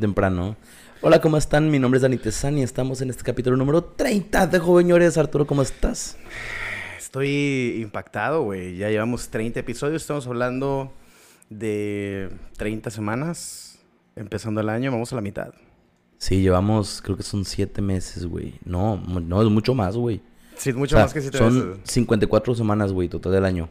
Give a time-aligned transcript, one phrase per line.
[0.00, 0.56] temprano.
[1.00, 1.70] Hola, ¿cómo están?
[1.70, 5.18] Mi nombre es Dani Tesani y estamos en este capítulo número 30 de Joveñores.
[5.18, 6.16] Arturo, ¿cómo estás?
[6.98, 8.76] Estoy impactado, güey.
[8.76, 10.02] Ya llevamos 30 episodios.
[10.02, 10.92] Estamos hablando
[11.50, 13.80] de 30 semanas.
[14.14, 15.52] Empezando el año, vamos a la mitad.
[16.18, 18.54] Sí, llevamos, creo que son 7 meses, güey.
[18.64, 20.20] No, no, es mucho más, güey.
[20.56, 21.62] Sí, mucho más que 7 meses.
[21.62, 23.68] Son 54 semanas, güey, total del año.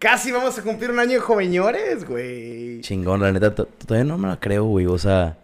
[0.00, 2.80] Casi vamos a cumplir un año de joveñores, güey.
[2.80, 4.86] Chingón, la neta, todavía no me la creo, güey.
[4.86, 5.36] O sea,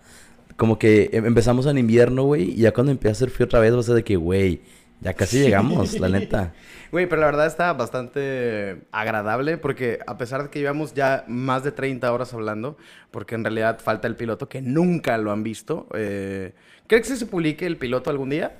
[0.56, 3.60] como que em, empezamos en invierno, güey, y ya cuando empieza a hacer frío otra
[3.60, 4.62] vez va a ser de que, güey,
[5.02, 6.54] ya casi llegamos, la neta.
[6.90, 11.62] Güey, pero la verdad está bastante agradable porque a pesar de que llevamos ya más
[11.62, 12.78] de 30 horas hablando,
[13.10, 16.54] porque en realidad falta el piloto que nunca lo han visto, eh,
[16.86, 18.56] ¿crees que se publique el piloto algún día?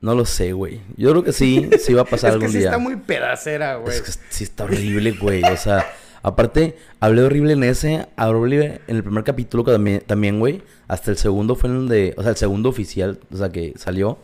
[0.00, 0.80] No lo sé, güey.
[0.96, 2.48] Yo creo que sí, sí va a pasar algún día.
[2.48, 3.94] Es que sí está muy pedacera, güey.
[3.94, 5.42] Es que sí está horrible, güey.
[5.44, 5.86] O sea,
[6.22, 9.64] aparte, hablé horrible en ese, hablé horrible en el primer capítulo
[10.06, 10.62] también, güey.
[10.88, 14.18] Hasta el segundo fue en donde, o sea, el segundo oficial, o sea, que salió,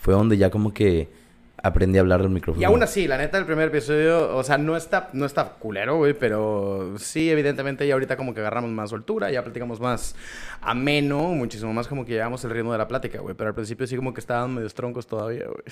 [0.00, 1.08] fue donde ya como que
[1.68, 2.60] aprendí a hablar del micrófono.
[2.60, 5.96] Y aún así, la neta, el primer episodio, o sea, no está, no está culero,
[5.96, 10.14] güey, pero sí, evidentemente ya ahorita como que agarramos más soltura, ya platicamos más
[10.60, 13.86] ameno, muchísimo más como que llevamos el ritmo de la plática, güey, pero al principio
[13.86, 15.62] sí como que estaban medio troncos todavía, güey.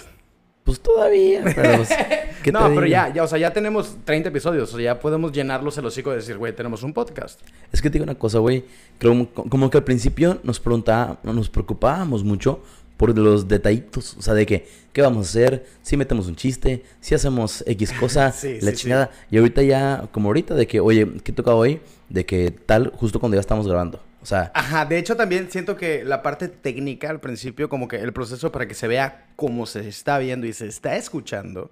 [0.64, 1.90] Pues todavía, pero pues,
[2.52, 5.78] No, pero ya, ya, o sea, ya tenemos 30 episodios, o sea, ya podemos llenarlos
[5.78, 7.40] el hocico de decir, güey, tenemos un podcast.
[7.72, 8.64] Es que te digo una cosa, güey,
[9.00, 12.62] como, como que al principio nos preguntaba, nos preocupábamos mucho
[12.96, 15.66] por los detallitos, o sea, de que, ¿qué vamos a hacer?
[15.82, 19.10] Si metemos un chiste, si hacemos X cosa, la chingada.
[19.30, 21.80] Y ahorita ya, como ahorita, de que, oye, ¿qué toca hoy?
[22.08, 24.02] De que tal, justo cuando ya estamos grabando.
[24.22, 24.50] O sea.
[24.54, 28.50] Ajá, de hecho también siento que la parte técnica al principio, como que el proceso
[28.50, 31.70] para que se vea cómo se está viendo y se está escuchando,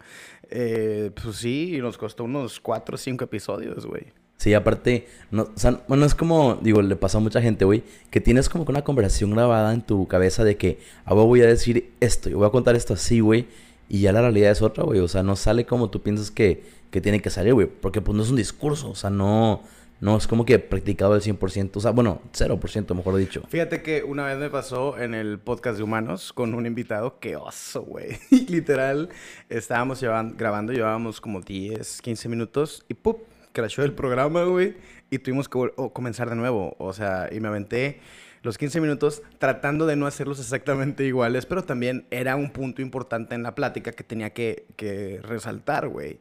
[0.51, 4.13] eh, pues sí, nos costó unos cuatro o cinco episodios, güey.
[4.45, 7.83] Sí, aparte, no, o sea, bueno, es como, digo, le pasa a mucha gente, güey,
[8.11, 11.47] que tienes como que una conversación grabada en tu cabeza de que, ah, voy a
[11.47, 13.47] decir esto, yo voy a contar esto así, güey,
[13.89, 16.63] y ya la realidad es otra, güey, o sea, no sale como tú piensas que,
[16.91, 19.63] que tiene que salir, güey, porque pues no es un discurso, o sea, no,
[20.03, 23.45] no es como que practicado al 100%, o sea, bueno, 0%, mejor dicho.
[23.49, 27.37] Fíjate que una vez me pasó en el podcast de Humanos con un invitado, qué
[27.37, 28.19] oso, güey.
[28.51, 29.09] Literal,
[29.49, 33.33] estábamos grabando, llevábamos como 10, 15 minutos y ¡pup!
[33.55, 34.77] Crashó el programa, güey,
[35.09, 36.77] y tuvimos que comenzar de nuevo.
[36.79, 38.01] O sea, y me aventé
[38.43, 43.35] los 15 minutos tratando de no hacerlos exactamente iguales, pero también era un punto importante
[43.35, 46.19] en la plática que tenía que, que resaltar, güey.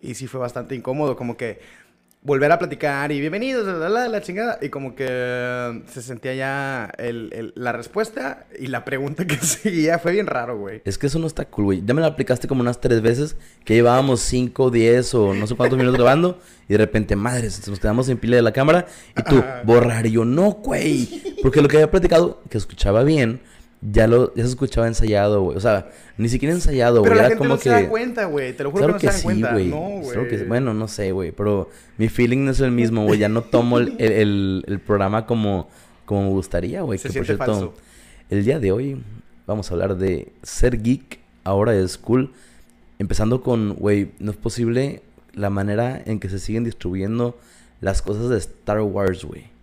[0.00, 1.60] Y sí fue bastante incómodo, como que
[2.26, 4.58] volver a platicar y bienvenidos, la, la, la chingada.
[4.60, 10.00] Y como que se sentía ya el, la respuesta y la pregunta que seguía.
[10.00, 10.82] Fue bien raro, güey.
[10.84, 11.82] Es que eso no está cool, güey.
[11.86, 15.54] Ya me lo aplicaste como unas tres veces, que llevábamos cinco, diez o no sé
[15.54, 16.40] cuántos minutos grabando.
[16.68, 18.86] Y de repente, madres, nos quedamos en pila de la cámara.
[19.16, 20.04] Y tú, borrar.
[20.06, 21.36] Y yo, no, güey.
[21.42, 23.40] Porque lo que había platicado, que escuchaba bien
[23.80, 25.56] ya lo ya se escuchaba ensayado, güey.
[25.56, 27.10] O sea, ni siquiera ensayado, güey.
[27.10, 28.52] Pero la gente no se da cuenta, güey.
[28.52, 29.52] Te lo juro que no se da cuenta.
[29.52, 30.44] No, güey.
[30.46, 31.32] bueno, no sé, güey.
[31.32, 33.18] Pero mi feeling no es el mismo, güey.
[33.18, 35.68] Ya no tomo el, el, el, programa como,
[36.04, 36.98] como me gustaría, güey.
[36.98, 37.74] que por cierto, falso.
[38.30, 39.02] el día de hoy
[39.46, 42.32] vamos a hablar de ser geek ahora es cool.
[42.98, 45.02] Empezando con, güey, no es posible
[45.34, 47.38] la manera en que se siguen distribuyendo
[47.80, 49.55] las cosas de Star Wars, güey.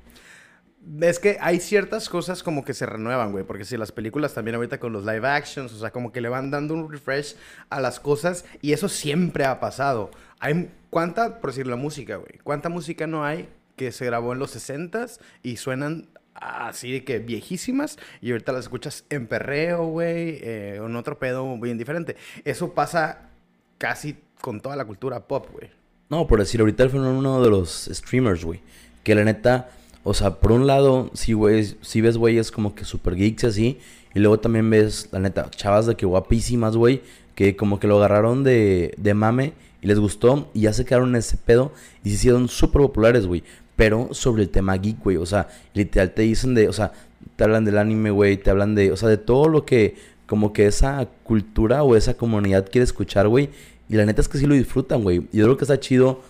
[1.02, 3.44] Es que hay ciertas cosas como que se renuevan, güey.
[3.44, 6.30] Porque si las películas también ahorita con los live actions, o sea, como que le
[6.30, 7.36] van dando un refresh
[7.70, 8.46] a las cosas.
[8.62, 10.12] Y eso siempre ha pasado.
[10.40, 12.40] Hay cuánta, por decir la música, güey.
[12.44, 17.20] ¿Cuánta música no hay que se grabó en los 60s y suenan así de que
[17.20, 22.16] viejísimas y ahorita las escuchas en perreo, güey, eh, en otro pedo bien diferente.
[22.44, 23.30] Eso pasa
[23.78, 25.72] casi con toda la cultura pop, güey.
[26.10, 28.62] No, por decir, ahorita fue uno de los streamers, güey,
[29.04, 29.70] que la neta
[30.04, 33.80] o sea, por un lado, sí, güey, sí ves güeyes como que super geeks así.
[34.14, 37.02] Y luego también ves, la neta, chavas de que guapísimas, güey.
[37.36, 40.50] Que como que lo agarraron de, de mame y les gustó.
[40.54, 41.72] Y ya se quedaron en ese pedo.
[42.04, 43.44] Y se hicieron súper populares, güey.
[43.76, 45.18] Pero sobre el tema geek, güey.
[45.18, 46.92] O sea, literal te dicen de, o sea,
[47.38, 48.36] te hablan del anime, güey.
[48.38, 49.96] Te hablan de, o sea, de todo lo que
[50.28, 53.50] como que esa cultura o esa comunidad quiere escuchar, güey.
[53.88, 55.28] Y la neta es que sí lo disfrutan, güey.
[55.32, 56.22] Yo creo que está chido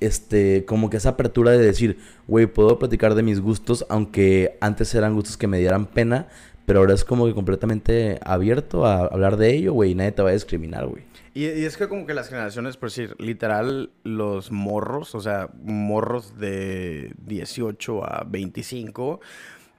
[0.00, 4.94] este, como que esa apertura de decir, güey, puedo platicar de mis gustos, aunque antes
[4.94, 6.28] eran gustos que me dieran pena,
[6.66, 10.22] pero ahora es como que completamente abierto a hablar de ello, güey, y nadie te
[10.22, 11.04] va a discriminar, güey.
[11.34, 15.48] Y, y, es que como que las generaciones, por decir, literal, los morros, o sea,
[15.62, 19.20] morros de 18 a 25,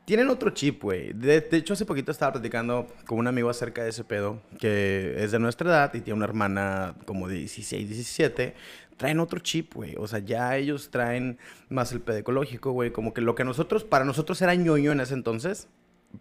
[0.09, 1.13] tienen otro chip, güey.
[1.13, 5.13] De, de, hecho, hace poquito estaba platicando con un amigo acerca de ese pedo, que
[5.17, 8.55] es de nuestra edad y tiene una hermana como de 16, 17,
[8.99, 9.95] traen otro chip, güey.
[9.97, 12.91] O sea, ya ellos traen más el pedo ecológico, güey.
[12.91, 15.69] Como que lo que nosotros, para nosotros era ñoño en ese entonces,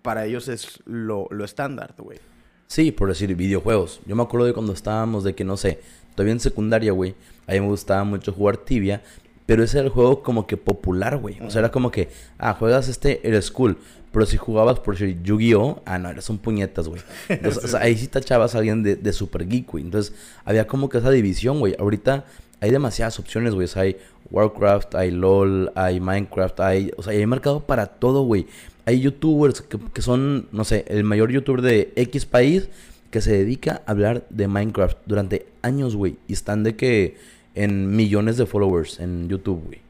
[0.01, 2.21] para ellos es lo, lo estándar, güey.
[2.69, 4.01] Sí, por decir videojuegos.
[4.07, 5.81] Yo me acuerdo de cuando estábamos de que, no sé,
[6.15, 7.17] todavía en secundaria, güey.
[7.49, 9.03] A mí me gustaba mucho jugar tibia.
[9.45, 11.41] Pero ese era el juego como que popular, güey.
[11.41, 13.77] O sea, era como que, ah, juegas este, eres cool.
[14.13, 17.03] Pero si jugabas por decir Yu-Gi-Oh, ah, no, eres un puñetas, güey.
[17.29, 19.85] Entonces, o sea, ahí sí tachabas a alguien de, de Super Geek, güey.
[19.85, 20.15] Entonces,
[20.45, 21.75] había como que esa división, güey.
[21.79, 22.25] Ahorita
[22.61, 23.69] hay demasiadas opciones, güey.
[23.75, 23.97] Hay
[24.31, 26.91] Warcraft, hay LOL, hay Minecraft, hay...
[26.97, 28.47] O sea, hay mercado para todo, güey.
[28.85, 32.69] Hay youtubers que, que son, no sé, el mayor youtuber de X país
[33.11, 36.17] que se dedica a hablar de Minecraft durante años, güey.
[36.27, 37.17] Y están de que
[37.55, 39.88] en millones de followers en YouTube, güey.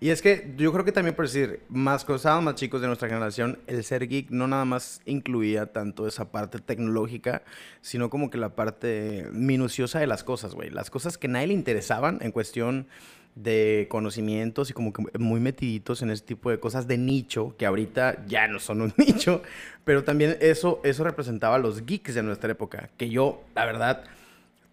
[0.00, 3.08] Y es que yo creo que también por decir, más cosas más chicos de nuestra
[3.08, 7.42] generación, el ser geek no nada más incluía tanto esa parte tecnológica,
[7.80, 10.70] sino como que la parte minuciosa de las cosas, güey.
[10.70, 12.86] Las cosas que a nadie le interesaban en cuestión
[13.34, 17.66] de conocimientos y como que muy metiditos en ese tipo de cosas de nicho, que
[17.66, 19.42] ahorita ya no son un nicho,
[19.84, 24.04] pero también eso, eso representaba a los geeks de nuestra época, que yo, la verdad,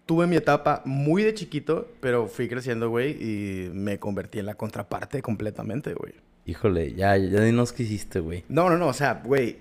[0.06, 4.54] tuve mi etapa muy de chiquito, pero fui creciendo, güey, y me convertí en la
[4.54, 6.14] contraparte completamente, güey.
[6.46, 8.44] Híjole, ya, ya dinos qué hiciste, güey.
[8.48, 9.58] No, no, no, o sea, güey.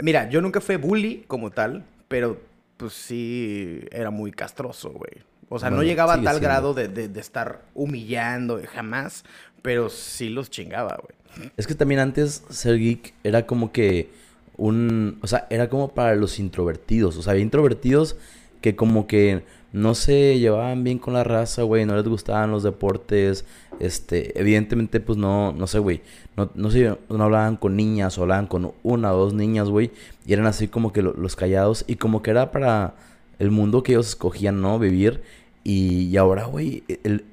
[0.00, 2.40] Mira, yo nunca fui bully como tal, pero
[2.76, 5.24] pues sí era muy castroso, güey.
[5.48, 9.24] O sea, no llegaba a tal grado de, de, de, estar humillando, jamás,
[9.62, 11.50] pero sí los chingaba, güey.
[11.56, 14.10] Es que también antes ser geek era como que
[14.56, 15.18] un...
[15.22, 17.16] O sea, era como para los introvertidos.
[17.16, 18.16] O sea, había introvertidos
[18.60, 22.62] que como que no se llevaban bien con la raza, güey, no les gustaban los
[22.62, 23.44] deportes,
[23.80, 26.00] este, evidentemente, pues no, no sé, güey,
[26.36, 29.90] no, no sé, no hablaban con niñas, o hablaban con una o dos niñas, güey,
[30.26, 32.94] y eran así como que los callados, y como que era para
[33.38, 34.78] el mundo que ellos escogían, ¿no?
[34.78, 35.22] Vivir,
[35.64, 36.82] y, ahora, güey,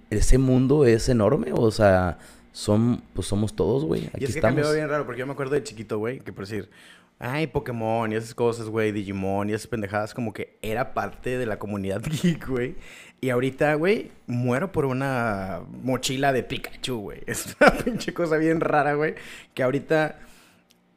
[0.10, 2.18] ese mundo es enorme, o sea,
[2.52, 4.58] son, pues somos todos, güey, aquí y es que estamos.
[4.58, 6.70] cambió bien raro, porque yo me acuerdo de chiquito, güey, que por decir,
[7.18, 11.46] Ay, Pokémon y esas cosas, güey, Digimon y esas pendejadas, como que era parte de
[11.46, 12.76] la comunidad geek, güey.
[13.22, 17.22] Y ahorita, güey, muero por una mochila de Pikachu, güey.
[17.28, 19.16] Es una pinche cosa bien rara, güey.
[19.54, 20.20] Que ahorita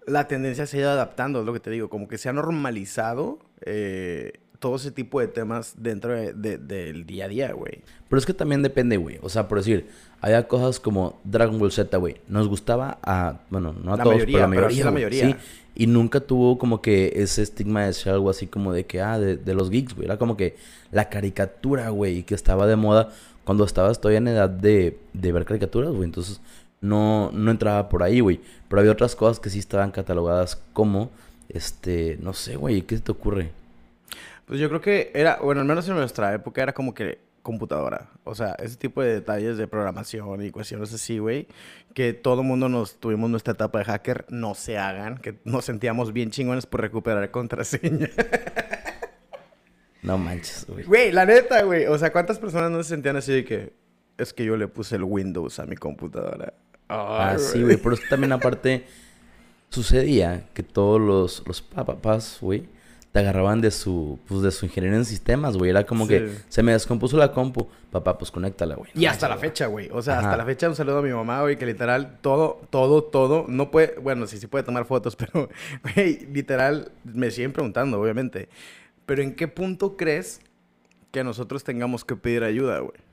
[0.06, 1.88] la tendencia se ha ido adaptando, es lo que te digo.
[1.88, 7.28] Como que se ha normalizado eh, todo ese tipo de temas dentro del día a
[7.28, 7.82] día, güey.
[8.08, 9.18] Pero es que también depende, güey.
[9.22, 9.88] O sea, por decir,
[10.20, 12.16] había cosas como Dragon Ball Z, güey.
[12.28, 14.84] Nos gustaba a, bueno, no a todos, pero la mayoría.
[14.84, 15.26] la mayoría.
[15.26, 15.36] Sí,
[15.74, 19.18] y nunca tuvo como que ese estigma de ser algo así como de que, ah,
[19.18, 20.06] de, los geeks, güey.
[20.06, 20.56] Era como que
[20.90, 23.10] la caricatura, güey, que estaba de moda
[23.44, 26.04] cuando estabas todavía en edad de, de ver caricaturas, güey.
[26.04, 26.40] Entonces,
[26.80, 28.40] no, no entraba por ahí, güey.
[28.68, 31.10] Pero había otras cosas que sí estaban catalogadas como,
[31.48, 33.52] este, no sé, güey, ¿qué se te ocurre?
[34.48, 38.08] Pues yo creo que era, bueno, al menos en nuestra época era como que computadora.
[38.24, 41.46] O sea, ese tipo de detalles de programación y cuestiones así, güey,
[41.94, 46.14] que todo mundo nos tuvimos nuestra etapa de hacker, no se hagan, que nos sentíamos
[46.14, 48.08] bien chingones por recuperar contraseña.
[50.02, 50.84] no manches, güey.
[50.84, 51.86] Güey, la neta, güey.
[51.86, 53.72] O sea, ¿cuántas personas no se sentían así de que
[54.16, 56.54] es que yo le puse el Windows a mi computadora?
[56.88, 57.76] ah, sí, güey.
[57.76, 58.86] Pero también aparte
[59.68, 62.66] sucedía que todos los, los papás, güey,
[63.12, 65.70] te agarraban de su, pues, de su ingeniería en sistemas, güey.
[65.70, 67.68] Era como que se me descompuso la compu.
[67.90, 68.90] Papá, pues conéctala, güey.
[68.94, 69.88] y hasta la fecha, güey.
[69.92, 73.02] O sea, hasta la fecha un saludo a mi mamá, güey, que literal todo, todo,
[73.04, 75.48] todo, no puede, bueno, sí, sí puede tomar fotos, pero,
[75.94, 78.50] güey, literal, me siguen preguntando, obviamente.
[79.06, 80.42] Pero ¿en qué punto crees
[81.10, 83.07] que nosotros tengamos que pedir ayuda, güey?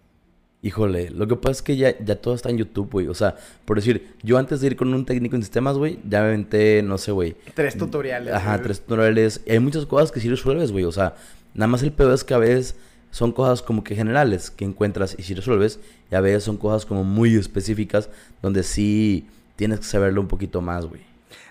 [0.65, 3.07] Híjole, lo que pasa es que ya, ya todo está en YouTube, güey.
[3.07, 6.21] O sea, por decir, yo antes de ir con un técnico en sistemas, güey, ya
[6.21, 7.35] me aventé, no sé, güey.
[7.53, 8.33] Tres tutoriales.
[8.33, 9.41] Ajá, tres tutoriales.
[9.45, 10.83] Y hay muchas cosas que sí resuelves, güey.
[10.85, 11.13] O sea,
[11.53, 12.75] nada más el peor es que a veces
[13.11, 15.79] son cosas como que generales que encuentras y sí resuelves.
[16.11, 18.09] Y a veces son cosas como muy específicas
[18.41, 21.01] donde sí tienes que saberlo un poquito más, güey.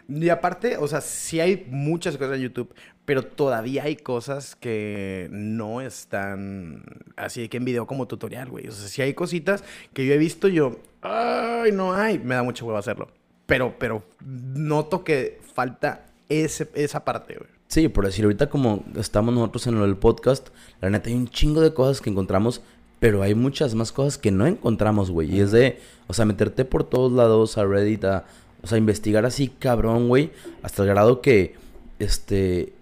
[0.08, 5.28] Y aparte, o sea, sí hay muchas cosas en YouTube, pero todavía hay cosas que
[5.30, 6.82] no están
[7.16, 8.68] así que en video como tutorial, güey.
[8.68, 12.42] O sea, sí hay cositas que yo he visto yo, ay, no hay, me da
[12.42, 13.08] mucho huevo hacerlo.
[13.46, 17.50] Pero, pero noto que falta ese, esa parte, güey.
[17.68, 20.48] Sí, por decir, ahorita como estamos nosotros en el podcast,
[20.80, 22.62] la neta hay un chingo de cosas que encontramos,
[23.00, 25.34] pero hay muchas más cosas que no encontramos, güey.
[25.34, 28.24] Y es de, o sea, meterte por todos lados a Reddit, a
[28.62, 30.30] o sea, investigar así cabrón, güey.
[30.62, 31.54] Hasta el grado que,
[31.98, 32.73] este,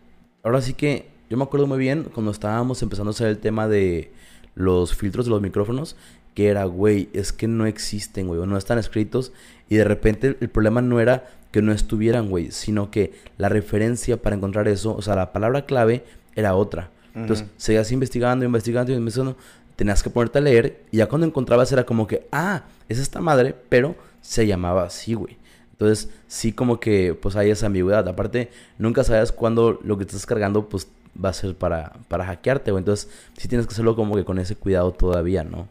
[0.42, 3.68] ahora sí que, yo me acuerdo muy bien cuando estábamos empezando a hacer el tema
[3.68, 4.12] de
[4.54, 5.96] los filtros de los micrófonos,
[6.34, 9.32] que era, güey, es que no existen, güey, o no están escritos.
[9.68, 14.16] Y de repente el problema no era que no estuvieran, güey, sino que la referencia
[14.16, 16.90] para encontrar eso, o sea, la palabra clave era otra.
[17.14, 19.37] Entonces, seguías investigando, investigando, investigando,
[19.76, 23.20] tenías que ponerte a leer y ya cuando encontrabas era como que, ah, es esta
[23.20, 25.37] madre, pero se llamaba así, güey.
[25.83, 28.07] Entonces, sí como que pues hay esa ambigüedad.
[28.09, 30.87] Aparte, nunca sabes cuándo lo que estás cargando pues
[31.23, 32.83] va a ser para, para hackearte, güey.
[32.83, 35.69] Entonces, sí tienes que hacerlo como que con ese cuidado todavía, ¿no?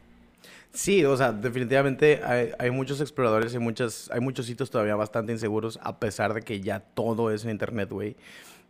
[0.73, 5.31] Sí, o sea, definitivamente hay, hay, muchos exploradores y muchas, hay muchos sitios todavía bastante
[5.31, 8.15] inseguros, a pesar de que ya todo es en internet, güey.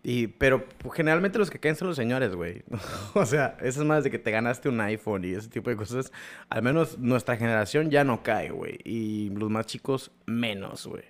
[0.04, 2.64] Y, pero pues, generalmente los que caen son los señores, güey.
[3.14, 6.12] o sea, esas más de que te ganaste un iPhone y ese tipo de cosas,
[6.50, 8.80] al menos nuestra generación ya no cae, güey.
[8.84, 11.04] Y los más chicos, menos, güey.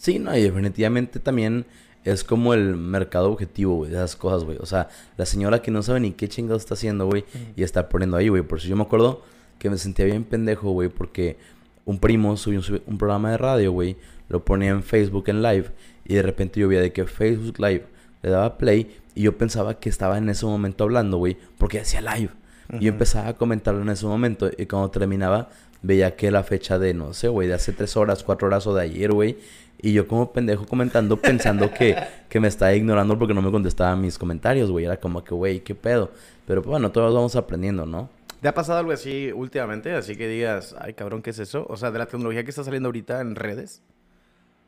[0.00, 1.66] Sí, no, y definitivamente también
[2.04, 4.56] es como el mercado objetivo, güey, de esas cosas, güey.
[4.58, 4.88] O sea,
[5.18, 8.30] la señora que no sabe ni qué chingados está haciendo, güey, y está poniendo ahí,
[8.30, 8.40] güey.
[8.40, 9.22] Por eso yo me acuerdo
[9.58, 11.36] que me sentía bien pendejo, güey, porque
[11.84, 13.98] un primo subió un, programa de radio, güey,
[14.30, 15.66] lo ponía en Facebook en live
[16.06, 17.84] y de repente yo veía de que Facebook Live
[18.22, 22.00] le daba play y yo pensaba que estaba en ese momento hablando, güey, porque hacía
[22.00, 22.30] live.
[22.72, 25.50] Y yo empezaba a comentarlo en ese momento y cuando terminaba
[25.82, 28.74] veía que la fecha de, no sé, güey, de hace tres horas, cuatro horas o
[28.74, 29.36] de ayer, güey.
[29.82, 31.96] Y yo como pendejo comentando pensando que,
[32.28, 34.84] que me estaba ignorando porque no me contestaba mis comentarios, güey.
[34.84, 36.10] Era como que, güey, qué pedo.
[36.46, 38.08] Pero pues, bueno, todos vamos aprendiendo, ¿no?
[38.40, 39.92] ¿Te ha pasado algo así últimamente?
[39.92, 41.66] Así que digas, ay cabrón, ¿qué es eso?
[41.68, 43.82] O sea, de la tecnología que está saliendo ahorita en redes.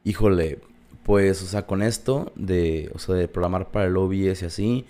[0.05, 0.61] Híjole,
[1.05, 4.87] pues, o sea, con esto de, o sea, de programar para el OBS y así,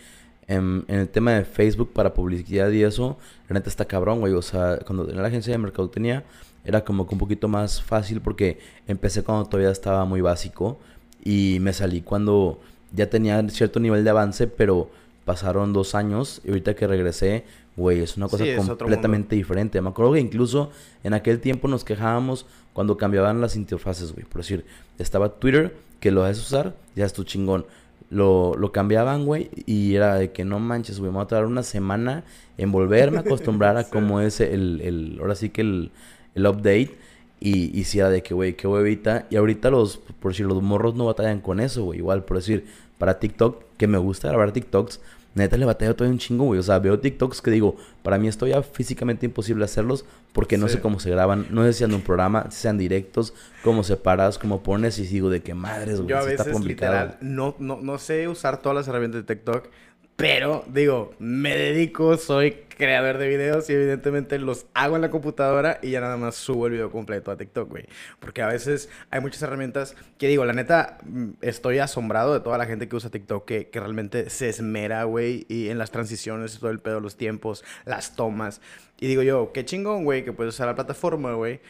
[0.49, 4.33] en, el tema de Facebook para publicidad y eso, la neta está cabrón, güey.
[4.35, 6.25] O sea, cuando tenía la agencia de mercado tenía,
[6.64, 10.78] era como que un poquito más fácil porque empecé cuando todavía estaba muy básico
[11.25, 12.61] y me salí cuando
[12.95, 14.90] ya tenía cierto nivel de avance, pero
[15.25, 17.45] pasaron dos años y ahorita que regresé,
[17.76, 19.81] güey, es una cosa completamente diferente.
[19.81, 20.71] Me acuerdo que incluso
[21.04, 24.25] en aquel tiempo nos quejábamos cuando cambiaban las interfaces, güey.
[24.25, 24.64] Por decir,
[24.99, 27.66] estaba Twitter, que lo haces usar, ya es tu chingón.
[28.11, 31.47] Lo, lo cambiaban, güey, y era de que no manches, güey, me va a tardar
[31.47, 32.25] una semana
[32.59, 35.90] en volverme a acostumbrar a cómo es el, el, ahora sí que el,
[36.34, 36.96] el update.
[37.40, 39.26] Y, y si era de que, güey, qué huevita.
[39.30, 41.98] Y ahorita los, por decir, los morros no batallan con eso, güey.
[41.98, 42.66] Igual, por decir,
[42.98, 45.00] para TikTok, que me gusta grabar TikToks,
[45.34, 46.60] neta le batallo todo un chingo, güey.
[46.60, 50.68] O sea, veo TikToks que digo, para mí esto ya físicamente imposible hacerlos porque no
[50.68, 54.38] sé cómo se graban, no sé si anda un programa, si sean directos, cómo separas,
[54.38, 56.10] cómo pones y sigo de qué madres, güey.
[56.10, 59.68] Yo a veces, literal, no, no, no sé usar todas las herramientas de TikTok
[60.16, 65.78] pero, digo, me dedico, soy creador de videos y evidentemente los hago en la computadora
[65.83, 67.87] y ya nada más subo el video completo a TikTok, güey.
[68.19, 72.59] Porque a veces hay muchas herramientas que digo, la neta, mm, estoy asombrado de toda
[72.59, 76.59] la gente que usa TikTok que, que realmente se esmera, güey, y en las transiciones,
[76.59, 78.61] todo el pedo, los tiempos, las tomas.
[79.00, 81.61] Y digo yo, qué chingón, güey, que puedes usar la plataforma, güey.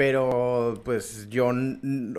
[0.00, 1.50] Pero pues yo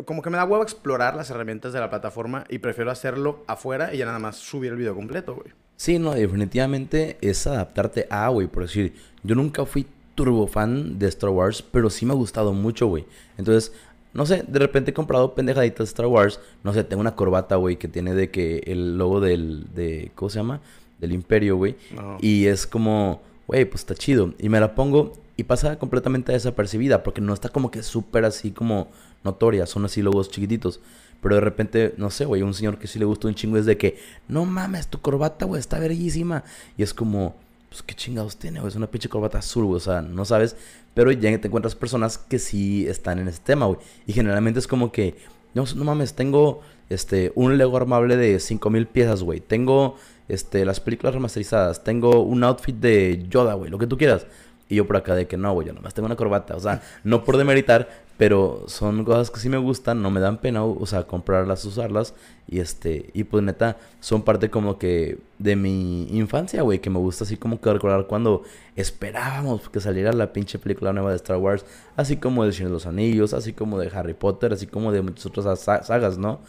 [0.05, 3.91] como que me da huevo explorar las herramientas de la plataforma y prefiero hacerlo afuera
[3.91, 5.47] y ya nada más subir el video completo, güey.
[5.77, 11.07] Sí, no, definitivamente es adaptarte a, güey, por decir, yo nunca fui turbo fan de
[11.07, 13.03] Star Wars, pero sí me ha gustado mucho, güey.
[13.39, 13.73] Entonces,
[14.13, 17.55] no sé, de repente he comprado pendejaditas de Star Wars, no sé, tengo una corbata,
[17.55, 20.61] güey, que tiene de que el logo del, de, ¿cómo se llama?
[20.99, 21.75] Del imperio, güey.
[22.19, 24.33] Y es como, güey, pues está chido.
[24.39, 28.51] Y me la pongo y pasa completamente desapercibida, porque no está como que súper así
[28.51, 28.89] como
[29.25, 30.79] notoria, son así logos chiquititos.
[31.21, 33.65] Pero de repente, no sé, güey, un señor que sí le gustó un chingo es
[33.65, 36.45] de que, no mames, tu corbata, güey, está verguísima.
[36.77, 37.35] Y es como,
[37.69, 40.55] pues qué chingados tiene, güey, es una pinche corbata azul, güey, o sea, no sabes.
[40.93, 43.79] Pero ya te encuentras personas que sí están en ese tema, güey.
[44.07, 45.17] Y generalmente es como que,
[45.53, 49.41] no, no mames, tengo este, un Lego armable de 5000 piezas, güey.
[49.41, 49.97] Tengo
[50.31, 51.83] este, las películas remasterizadas.
[51.83, 54.25] Tengo un outfit de Yoda, güey, lo que tú quieras.
[54.69, 56.55] Y yo por acá de que no, güey, yo nomás tengo una corbata.
[56.55, 60.37] O sea, no por demeritar, pero son cosas que sí me gustan, no me dan
[60.37, 62.13] pena, o sea, comprarlas, usarlas.
[62.47, 66.99] Y este, y pues neta, son parte como que de mi infancia, güey, que me
[66.99, 68.43] gusta así como que recordar cuando
[68.77, 71.65] esperábamos que saliera la pinche película nueva de Star Wars,
[71.97, 75.01] así como de Señor de los Anillos, así como de Harry Potter, así como de
[75.01, 76.39] muchas otras sagas, ¿no?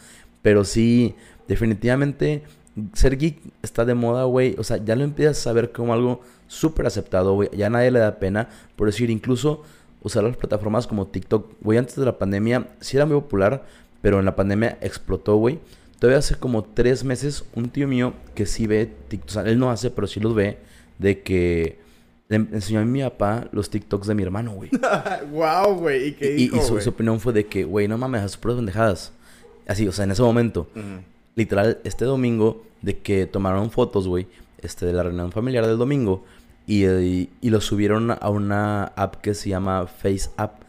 [0.41, 1.15] Pero sí,
[1.49, 2.43] definitivamente
[2.93, 4.55] ser geek está de moda, güey.
[4.57, 7.49] O sea, ya lo empiezas a saber como algo súper aceptado, güey.
[7.55, 8.49] Ya nadie le da pena.
[8.75, 9.63] Por decir, incluso
[10.01, 13.65] usar las plataformas como TikTok, güey, antes de la pandemia sí era muy popular,
[14.01, 15.59] pero en la pandemia explotó, güey.
[15.99, 19.57] Todavía hace como tres meses, un tío mío que sí ve TikTok, o sea, él
[19.57, 20.57] no hace, pero sí los ve,
[20.99, 21.79] de que
[22.27, 24.69] le enseñó a mi papá los TikToks de mi hermano, güey.
[25.31, 26.09] wow, güey.
[26.09, 29.13] ¿Y qué dijo, Y, su, opinión fue de que, güey, no mames, haz puras pendejadas.
[29.65, 30.67] Así, o sea, en ese momento.
[31.35, 34.27] Literal, este domingo, de que tomaron fotos, güey,
[34.59, 36.23] este, de la reunión familiar del domingo.
[36.65, 40.61] Y, y, lo subieron a una app que se llama Face App.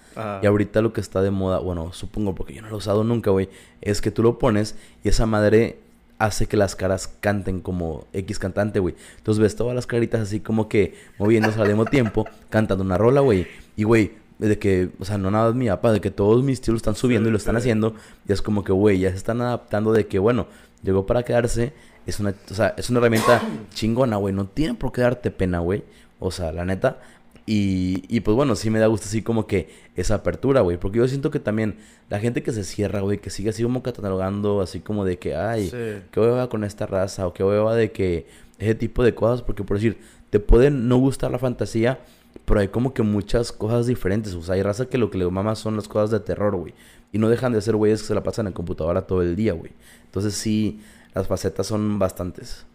[0.42, 3.02] Y ahorita lo que está de moda, bueno, supongo porque yo no lo he usado
[3.02, 3.48] nunca, güey,
[3.80, 5.78] es que tú lo pones y esa madre
[6.18, 8.94] hace que las caras canten como X cantante, güey.
[9.18, 13.20] Entonces ves todas las caritas así como que moviéndose al mismo tiempo, cantando una rola,
[13.20, 13.46] güey.
[13.76, 14.12] Y, güey,
[14.48, 16.76] de que, o sea, no nada es mi papá, de que todos mis tíos lo
[16.76, 17.94] están subiendo y lo están haciendo.
[18.28, 20.46] Y es como que, güey, ya se están adaptando de que, bueno,
[20.82, 21.72] llegó para quedarse.
[22.06, 23.42] Es una, o sea, es una herramienta
[23.74, 24.34] chingona, güey.
[24.34, 25.84] No tiene por qué darte pena, güey.
[26.18, 27.00] O sea, la neta.
[27.46, 30.78] Y, y pues bueno, sí me da gusto así como que esa apertura, güey.
[30.78, 31.76] Porque yo siento que también
[32.08, 35.34] la gente que se cierra, güey, que sigue así como catalogando, así como de que,
[35.34, 35.70] ay,
[36.10, 38.26] qué hueva con esta raza, o qué hueva de que
[38.58, 39.42] ese tipo de cosas.
[39.42, 39.98] Porque por decir,
[40.30, 42.00] te puede no gustar la fantasía,
[42.44, 44.34] pero hay como que muchas cosas diferentes.
[44.34, 46.74] O sea, hay raza que lo que le mama son las cosas de terror, güey.
[47.12, 49.52] Y no dejan de ser güeyes que se la pasan en computadora todo el día,
[49.52, 49.72] güey.
[50.04, 50.80] Entonces sí,
[51.14, 52.66] las facetas son bastantes.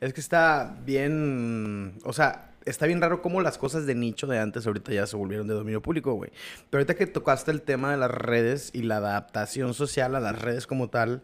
[0.00, 4.38] Es que está bien, o sea, está bien raro cómo las cosas de nicho de
[4.38, 6.30] antes ahorita ya se volvieron de dominio público, güey.
[6.70, 10.40] Pero ahorita que tocaste el tema de las redes y la adaptación social a las
[10.40, 11.22] redes como tal,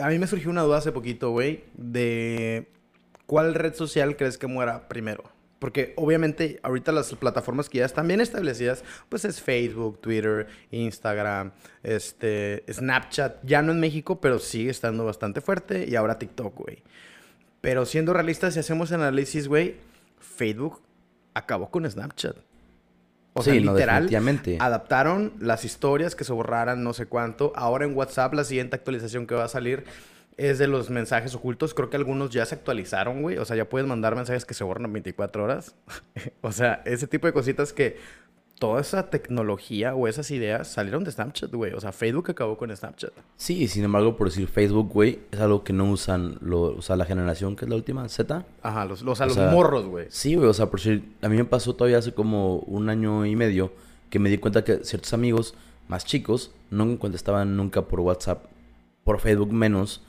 [0.00, 2.68] a mí me surgió una duda hace poquito, güey, de
[3.26, 5.35] cuál red social crees que muera primero.
[5.58, 11.52] Porque obviamente ahorita las plataformas que ya están bien establecidas, pues es Facebook, Twitter, Instagram,
[11.82, 16.82] este, Snapchat, ya no en México, pero sigue estando bastante fuerte, y ahora TikTok, güey.
[17.62, 19.76] Pero siendo realistas, si hacemos análisis, güey,
[20.20, 20.82] Facebook
[21.32, 22.36] acabó con Snapchat.
[23.32, 24.08] O sea, literal,
[24.60, 27.52] adaptaron las historias que se borraran no sé cuánto.
[27.54, 29.84] Ahora en WhatsApp la siguiente actualización que va a salir
[30.36, 31.74] es de los mensajes ocultos.
[31.74, 33.38] Creo que algunos ya se actualizaron, güey.
[33.38, 35.74] O sea, ya puedes mandar mensajes que se borran en 24 horas.
[36.42, 37.96] o sea, ese tipo de cositas que
[38.58, 41.72] toda esa tecnología o esas ideas salieron de Snapchat, güey.
[41.72, 43.12] O sea, Facebook acabó con Snapchat.
[43.36, 46.96] Sí, sin embargo, por decir Facebook, güey, es algo que no usan lo, o sea,
[46.96, 48.44] la generación que es la última, Z.
[48.62, 50.06] Ajá, los, los, los morros, güey.
[50.08, 53.26] Sí, güey, o sea, por decir, a mí me pasó todavía hace como un año
[53.26, 53.72] y medio
[54.10, 55.54] que me di cuenta que ciertos amigos
[55.88, 58.44] más chicos no contestaban nunca por WhatsApp,
[59.04, 60.02] por Facebook menos,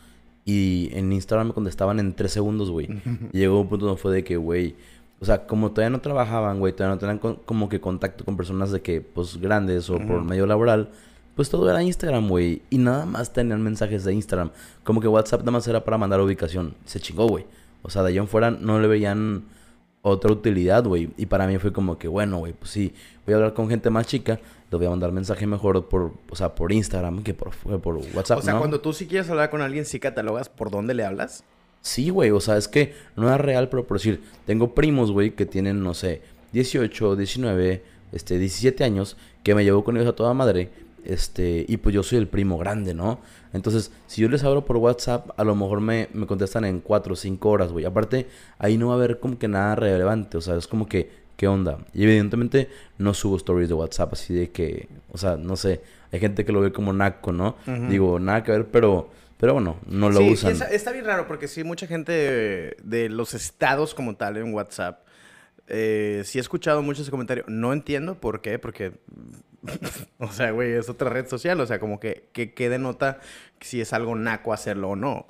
[0.48, 2.88] y en Instagram me contestaban en tres segundos, güey.
[3.32, 4.76] y llegó un punto donde fue de que, güey
[5.20, 8.72] o sea, como todavía no trabajaban, güey, todavía no tenían como que contacto con personas
[8.72, 10.90] de que, pues, grandes o por medio laboral,
[11.36, 12.62] pues todo era Instagram, güey.
[12.70, 14.52] Y nada más tenían mensajes de Instagram.
[14.84, 16.76] Como que WhatsApp nada más era para mandar ubicación.
[16.86, 17.46] Se chingó, güey.
[17.82, 19.46] O sea, de allá en fuera no le veían
[20.02, 21.10] otra utilidad, güey.
[21.18, 22.94] Y para mí fue como que, bueno, güey, pues sí,
[23.26, 26.36] voy a hablar con gente más chica, le voy a mandar mensaje mejor por, o
[26.36, 28.40] sea, por Instagram que por, por WhatsApp.
[28.40, 31.44] O sea, cuando tú sí quieres hablar con alguien, sí catalogas por dónde le hablas.
[31.82, 35.32] Sí, güey, o sea, es que no es real, pero por decir, tengo primos, güey,
[35.32, 40.16] que tienen, no sé, 18, 19, este, 17 años, que me llevo con ellos a
[40.16, 40.70] toda madre,
[41.08, 43.20] este, y pues yo soy el primo grande, ¿no?
[43.54, 47.14] Entonces, si yo les abro por WhatsApp, a lo mejor me, me contestan en 4
[47.14, 47.86] o 5 horas, güey.
[47.86, 48.28] Aparte,
[48.60, 51.48] ahí no va a haber como que nada relevante, o sea, es como que, ¿qué
[51.48, 51.80] onda?
[51.94, 56.20] Y evidentemente no subo stories de WhatsApp, así de que, o sea, no sé, hay
[56.20, 57.56] gente que lo ve como naco, ¿no?
[57.90, 60.58] Digo, nada que ver, pero pero bueno, no lo usan.
[60.72, 65.06] Está bien raro porque sí, mucha gente de, los estados como tal en WhatsApp.
[65.68, 67.48] Eh, sí he escuchado muchos comentarios.
[67.48, 68.94] No entiendo por qué, porque...
[70.20, 71.60] o sea, güey, es otra red social.
[71.62, 73.20] O sea, como que, que, que denota
[73.60, 75.28] si es algo naco hacerlo o no.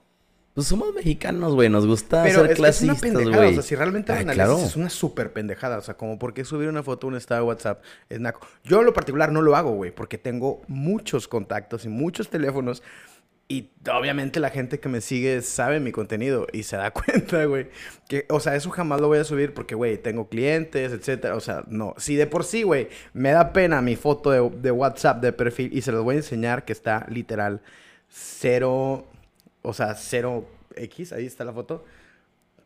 [0.57, 1.69] Pues somos mexicanos, güey.
[1.69, 3.11] Nos gusta Pero ser es, clasistas, güey.
[3.11, 3.49] Es una pendejada.
[3.49, 5.77] O sea, si realmente analizas, es una súper pendejada.
[5.77, 8.47] O sea, como por qué subir una foto a un estado de WhatsApp es naco.
[8.63, 9.91] Yo en lo particular no lo hago, güey.
[9.91, 12.81] Porque tengo muchos contactos y muchos teléfonos
[13.49, 17.67] y obviamente la gente que me sigue sabe mi contenido y se da cuenta, güey.
[18.09, 21.35] Que, o sea, eso jamás lo voy a subir porque, güey, tengo clientes, etcétera.
[21.35, 21.93] O sea, no.
[21.97, 25.69] Si de por sí, güey, me da pena mi foto de, de, WhatsApp de perfil
[25.73, 27.61] y se los voy a enseñar que está literal
[28.09, 29.05] cero,
[29.61, 31.85] o sea, cero X, ahí está la foto.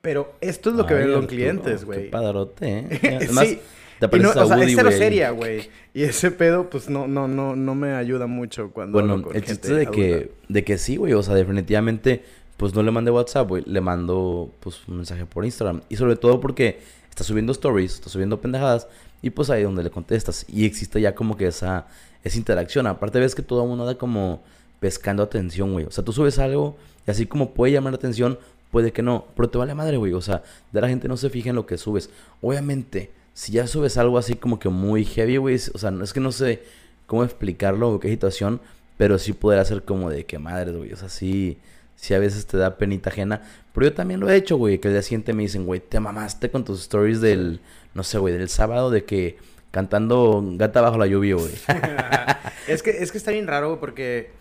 [0.02, 2.06] Pero esto es lo que ven los clientes, güey.
[2.06, 3.28] Qué padrote, ¿eh?
[3.30, 3.62] sí
[4.02, 5.70] y o sea, es cero seria, güey.
[5.94, 9.74] Y ese pedo, pues, no, no, no, no me ayuda mucho cuando Bueno, el chiste
[9.74, 11.14] de que, de que sí, güey.
[11.14, 12.24] O sea, definitivamente,
[12.58, 13.64] pues, no le mandé WhatsApp, güey.
[13.68, 15.82] Le mando, pues, un mensaje por Instagram.
[15.90, 18.88] Y sobre todo porque está subiendo stories, está subiendo pendejadas.
[19.22, 20.46] Y, pues, ahí es donde le contestas.
[20.48, 21.88] Y existe ya como que esa,
[22.24, 22.88] esa interacción.
[22.88, 24.42] Aparte, ves que todo mundo anda como
[24.80, 25.86] pescando atención, güey.
[25.86, 26.76] O sea, tú subes algo
[27.08, 28.40] y así como puede llamar la atención,
[28.72, 29.26] puede que no.
[29.36, 30.14] Pero te vale madre, güey.
[30.14, 32.10] O sea, de la gente no se fija en lo que subes.
[32.42, 36.20] Obviamente si ya subes algo así como que muy heavy, güey, o sea, es que
[36.20, 36.64] no sé
[37.06, 38.62] cómo explicarlo o qué situación,
[38.98, 41.58] pero sí poder hacer como de que madres, güey, o sea, sí,
[41.96, 43.42] sí a veces te da penita ajena,
[43.74, 46.00] pero yo también lo he hecho, güey, que el día siguiente me dicen, güey, te
[46.00, 47.62] mamaste con tus stories del,
[47.94, 49.38] no sé, güey, del sábado de que
[49.72, 51.52] cantando Gata bajo la lluvia, güey.
[52.68, 54.32] es, que, es que está bien raro porque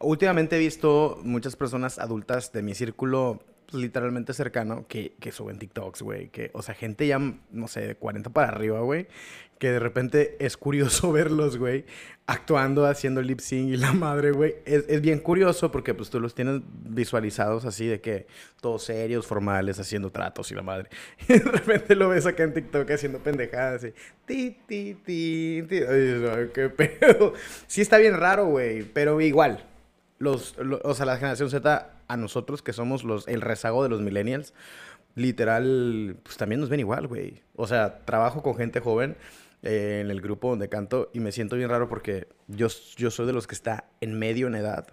[0.00, 3.42] últimamente he visto muchas personas adultas de mi círculo
[3.74, 6.30] literalmente cercano que, que suben TikToks, güey.
[6.52, 9.06] O sea, gente ya, no sé, de 40 para arriba, güey.
[9.58, 11.84] Que de repente es curioso verlos, güey,
[12.26, 14.56] actuando, haciendo lip sync y la madre, güey.
[14.64, 18.26] Es, es, bien curioso porque, pues, tú los tienes visualizados así de que
[18.60, 20.88] todos serios, formales, haciendo tratos y la madre.
[21.28, 23.94] Y de repente lo ves acá en TikTok haciendo pendejadas así.
[24.26, 25.76] Ti, ti, ti, ti.
[25.76, 27.34] Ay, qué pedo.
[27.66, 29.64] Sí está bien raro, güey, pero igual
[30.22, 30.54] los,
[30.84, 34.52] o sea, la generación Z, a nosotros que somos los, el rezago de los millennials,
[35.14, 37.42] literal, pues también nos ven igual, güey.
[37.56, 39.16] O sea, trabajo con gente joven
[39.62, 43.26] eh, en el grupo donde canto y me siento bien raro porque yo, yo soy
[43.26, 44.86] de los que está en medio en edad.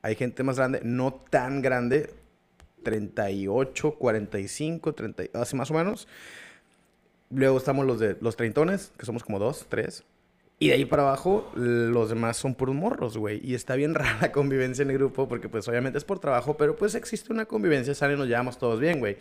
[0.00, 2.14] Hay gente más grande, no tan grande,
[2.82, 6.08] 38, 45, 30, así más o menos.
[7.30, 10.04] Luego estamos los de los treintones, que somos como dos, tres.
[10.62, 13.40] Y de ahí para abajo, los demás son puros morros, güey.
[13.42, 16.56] Y está bien rara la convivencia en el grupo, porque pues obviamente es por trabajo,
[16.56, 19.16] pero pues existe una convivencia sale y nos llevamos todos bien, güey.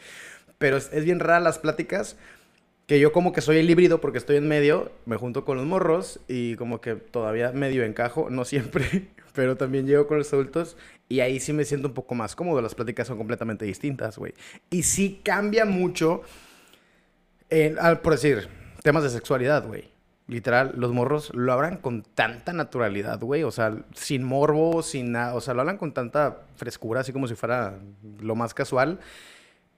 [0.59, 2.15] Pero es, bien rara las pláticas,
[2.85, 5.65] que yo como que soy el híbrido porque estoy en medio, me junto con los
[5.65, 10.77] morros y como que todavía medio encajo, no siempre, pero también llego con los adultos
[11.09, 14.35] y ahí sí me siento un poco más cómodo, las pláticas son completamente distintas, güey.
[14.69, 16.21] Y sí cambia mucho,
[18.03, 18.47] por decir,
[18.83, 19.89] temas de sexualidad, güey
[20.31, 23.43] literal, los morros lo hablan con tanta naturalidad, güey.
[23.43, 25.35] O sea, sin morbo, sin nada.
[25.35, 27.79] O sea, lo hablan con tanta frescura, así como si fuera
[28.19, 28.99] lo más casual.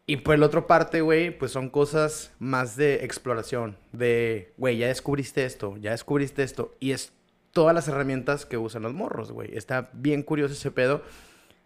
[0.05, 3.77] Y por el otro parte, güey, pues son cosas más de exploración.
[3.93, 6.75] De, güey, ya descubriste esto, ya descubriste esto.
[6.79, 7.13] Y es
[7.51, 9.57] todas las herramientas que usan los morros, güey.
[9.57, 11.01] Está bien curioso ese pedo.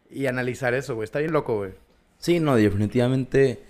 [0.10, 1.04] Y analizar eso, güey.
[1.04, 1.72] Está bien loco, güey.
[2.20, 3.67] Sí, no, definitivamente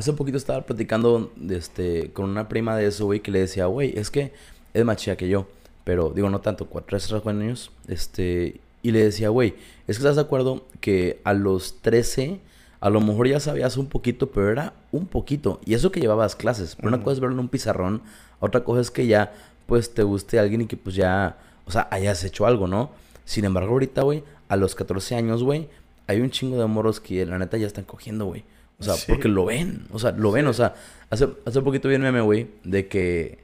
[0.00, 3.98] Hace poquito estaba platicando este, con una prima de eso, güey, que le decía, güey,
[3.98, 4.32] es que
[4.72, 5.46] es más chida que yo.
[5.84, 7.70] Pero digo, no tanto, cuatro, tres, años.
[7.86, 12.40] Este, y le decía, güey, es que estás de acuerdo que a los 13,
[12.80, 15.60] a lo mejor ya sabías un poquito, pero era un poquito.
[15.66, 16.76] Y eso que llevabas clases.
[16.76, 18.00] Pero una cosa es verlo en un pizarrón,
[18.38, 19.34] otra cosa es que ya,
[19.66, 21.36] pues, te guste alguien y que, pues, ya,
[21.66, 22.90] o sea, hayas hecho algo, ¿no?
[23.26, 25.68] Sin embargo, ahorita, güey, a los 14 años, güey,
[26.06, 28.44] hay un chingo de moros que la neta ya están cogiendo, güey.
[28.80, 29.86] O sea, porque lo ven.
[29.92, 30.46] O sea, lo ven.
[30.46, 30.74] O sea,
[31.10, 33.38] hace, hace poquito vi un meme, güey, de que.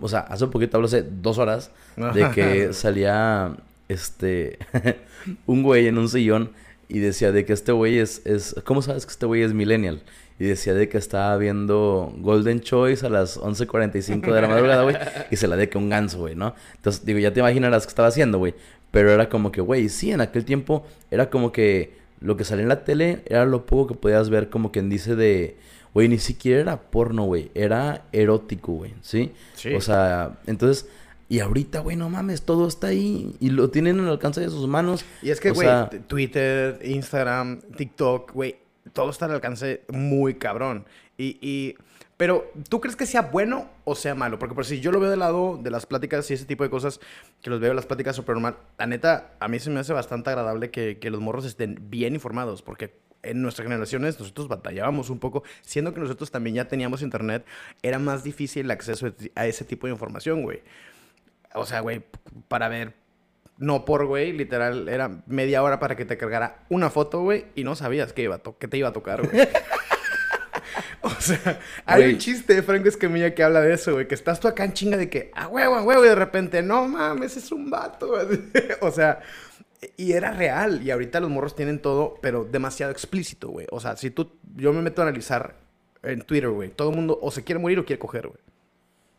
[0.00, 3.56] o sea, hace poquito, hablo hace dos horas, de que salía
[3.88, 4.58] este.
[5.46, 6.50] un güey en un sillón
[6.88, 8.54] y decía de que este güey es, es.
[8.64, 10.02] ¿Cómo sabes que este güey es millennial?
[10.38, 14.96] Y decía de que estaba viendo Golden Choice a las 11.45 de la madrugada, güey.
[15.30, 16.54] y se la de que un ganso, güey, ¿no?
[16.76, 18.54] Entonces, digo, ya te imaginarás qué estaba haciendo, güey.
[18.90, 22.62] Pero era como que, güey, sí, en aquel tiempo era como que lo que salía
[22.62, 25.56] en la tele era lo poco que podías ver como quien dice de...
[25.94, 27.50] Güey, ni siquiera era porno, güey.
[27.54, 28.94] Era erótico, güey.
[29.02, 29.32] ¿sí?
[29.54, 29.74] ¿sí?
[29.74, 30.88] O sea, entonces...
[31.28, 34.68] Y ahorita, güey, no mames, todo está ahí y lo tienen al alcance de sus
[34.68, 35.06] manos.
[35.22, 35.66] Y es que, güey,
[36.06, 38.56] Twitter, Instagram, TikTok, güey,
[38.92, 40.84] todo está al alcance muy cabrón.
[41.16, 41.76] Y, y
[42.16, 44.38] pero, ¿tú crees que sea bueno o sea malo?
[44.38, 46.70] Porque por si yo lo veo del lado de las pláticas y ese tipo de
[46.70, 47.00] cosas,
[47.40, 49.92] que los veo en las pláticas súper normal, la neta, a mí se me hace
[49.92, 55.10] bastante agradable que, que los morros estén bien informados, porque en nuestras generaciones nosotros batallábamos
[55.10, 57.44] un poco, siendo que nosotros también ya teníamos internet,
[57.82, 60.62] era más difícil el acceso a ese tipo de información, güey.
[61.54, 62.02] O sea, güey,
[62.48, 62.94] para ver,
[63.58, 67.64] no por, güey, literal, era media hora para que te cargara una foto, güey, y
[67.64, 69.48] no sabías qué, iba a te iba a tocar, güey.
[71.02, 74.08] O sea, hay un chiste de Franco Escamilla que habla de eso, güey.
[74.08, 76.62] Que estás tú acá en chinga de que, a huevo, a huevo, y de repente,
[76.62, 78.12] no mames, es un vato.
[78.80, 79.20] o sea,
[79.96, 80.82] y era real.
[80.82, 83.66] Y ahorita los morros tienen todo, pero demasiado explícito, güey.
[83.70, 85.56] O sea, si tú, yo me meto a analizar
[86.02, 86.70] en Twitter, güey.
[86.70, 88.38] Todo el mundo o se quiere morir o quiere coger, güey.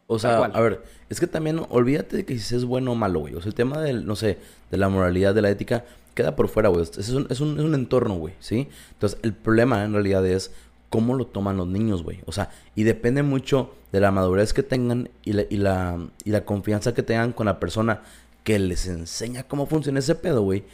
[0.08, 3.22] O sea, a ver, es que también olvídate de que si es bueno o malo,
[3.22, 3.36] güey.
[3.36, 4.38] O sea, el tema del, no sé,
[4.70, 6.84] de la moralidad, de la ética, queda por fuera, güey.
[6.84, 8.68] Es un, es un, es un entorno, güey, ¿sí?
[8.92, 10.52] Entonces, el problema en realidad es
[10.94, 12.20] cómo lo toman los niños, güey.
[12.28, 16.30] O sea, y depende mucho de la madurez que tengan y la, y la, y
[16.30, 18.02] la confianza que tengan con la persona
[18.44, 20.66] que les enseña cómo funciona ese pedo, güey.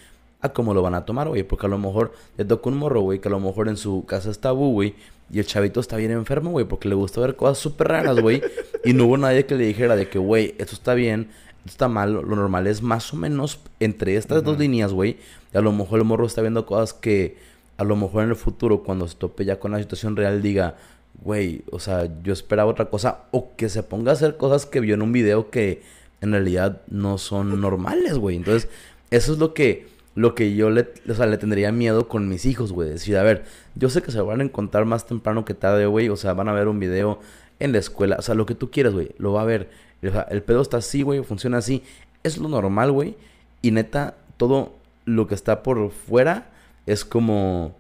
[0.41, 1.43] A cómo lo van a tomar, güey.
[1.43, 4.03] Porque a lo mejor le toca un morro, güey, que a lo mejor en su
[4.05, 4.93] casa está tabú, güey.
[5.32, 8.41] Y el chavito está bien enfermo, güey, porque le gusta ver cosas súper raras, güey.
[8.84, 11.29] y no hubo nadie que le dijera de que, güey, esto está bien,
[11.60, 12.12] esto está mal.
[12.12, 15.15] Lo normal es más o menos entre estas dos líneas, güey.
[15.53, 17.38] Y a lo mejor el morro está viendo cosas que
[17.79, 20.75] a lo mejor en el futuro, cuando se tope ya con la situación real, diga,
[21.23, 24.81] güey, o sea, yo esperaba otra cosa, o que se ponga a hacer cosas que
[24.81, 25.81] vio en un video que
[26.19, 28.35] en realidad no son normales, güey.
[28.35, 28.69] Entonces,
[29.11, 32.45] eso es lo que, lo que yo le, o sea, le tendría miedo con mis
[32.45, 32.89] hijos, güey.
[32.89, 36.09] Decir, a ver, yo sé que se van a encontrar más temprano que tarde, güey.
[36.09, 37.21] O sea, van a ver un video
[37.59, 38.17] en la escuela.
[38.19, 39.11] O sea, lo que tú quieras, güey.
[39.19, 39.69] Lo va a ver.
[40.05, 41.23] O sea, el pedo está así, güey.
[41.23, 41.81] Funciona así.
[42.23, 43.15] Es lo normal, güey.
[43.61, 44.73] Y neta, todo
[45.05, 46.48] lo que está por fuera
[46.85, 47.75] es como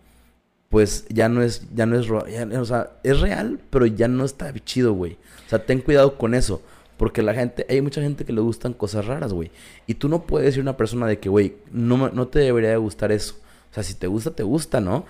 [0.69, 4.53] pues ya no es, ya no es, o sea, es real, pero ya no está
[4.63, 5.13] chido, güey.
[5.47, 6.61] O sea, ten cuidado con eso.
[6.95, 9.51] Porque la gente, hay mucha gente que le gustan cosas raras, güey.
[9.87, 12.71] Y tú no puedes decir a una persona de que, güey, no, no te debería
[12.71, 13.35] de gustar eso.
[13.71, 15.05] O sea, si te gusta, te gusta, ¿no?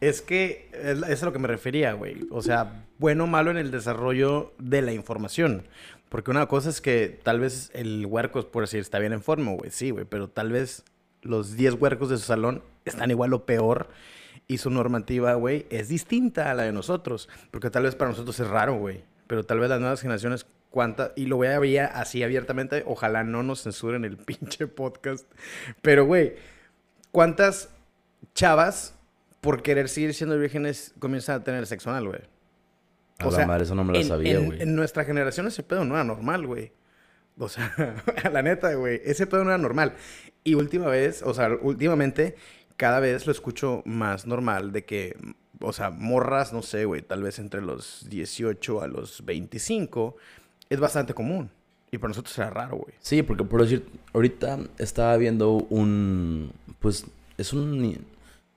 [0.00, 2.26] Es que es es a lo que me refería, güey.
[2.30, 5.62] O sea, bueno o malo en el desarrollo de la información.
[6.08, 9.52] Porque una cosa es que tal vez el huerco, por decir, está bien en forma,
[9.52, 9.70] güey.
[9.70, 10.06] Sí, güey.
[10.06, 10.82] Pero tal vez
[11.28, 13.88] los 10 huercos de su salón están igual o peor.
[14.50, 17.28] Y su normativa, güey, es distinta a la de nosotros.
[17.50, 19.04] Porque tal vez para nosotros es raro, güey.
[19.26, 21.12] Pero tal vez las nuevas generaciones, cuánta...
[21.16, 22.82] Y lo voy a abrir así abiertamente.
[22.86, 25.26] Ojalá no nos censuren el pinche podcast.
[25.82, 26.36] Pero, güey,
[27.12, 27.68] ¿cuántas
[28.34, 28.94] chavas
[29.42, 32.20] por querer seguir siendo vírgenes comienzan a tener sexo anal, güey?
[33.18, 34.62] A la madre, eso no me lo en- sabía, en- güey.
[34.62, 36.72] En nuestra generación ese pedo no era normal, güey.
[37.38, 37.72] O sea,
[38.32, 39.94] la neta, güey, ese pedo no era normal.
[40.44, 42.36] Y última vez, o sea, últimamente,
[42.76, 45.16] cada vez lo escucho más normal de que,
[45.60, 50.16] o sea, morras, no sé, güey, tal vez entre los 18 a los 25,
[50.70, 51.50] es bastante común.
[51.90, 52.94] Y para nosotros era raro, güey.
[53.00, 57.06] Sí, porque por decir, ahorita estaba viendo un, pues,
[57.38, 58.06] es un,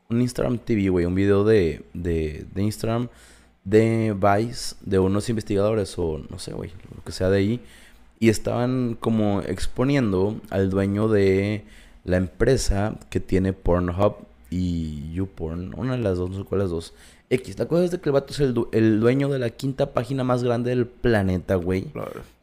[0.10, 3.08] un Instagram TV, güey, un video de, de, de Instagram
[3.64, 7.62] de Vice, de unos investigadores o no sé, güey, lo que sea de ahí,
[8.22, 11.66] y estaban como exponiendo al dueño de
[12.06, 14.16] la empresa que tiene Pornhub
[14.52, 16.94] y YouPorn, una de las dos, no sé cuál de las dos.
[17.32, 19.50] X, la cosa es de que el vato es el, du- el dueño de la
[19.50, 21.88] quinta página más grande del planeta, güey.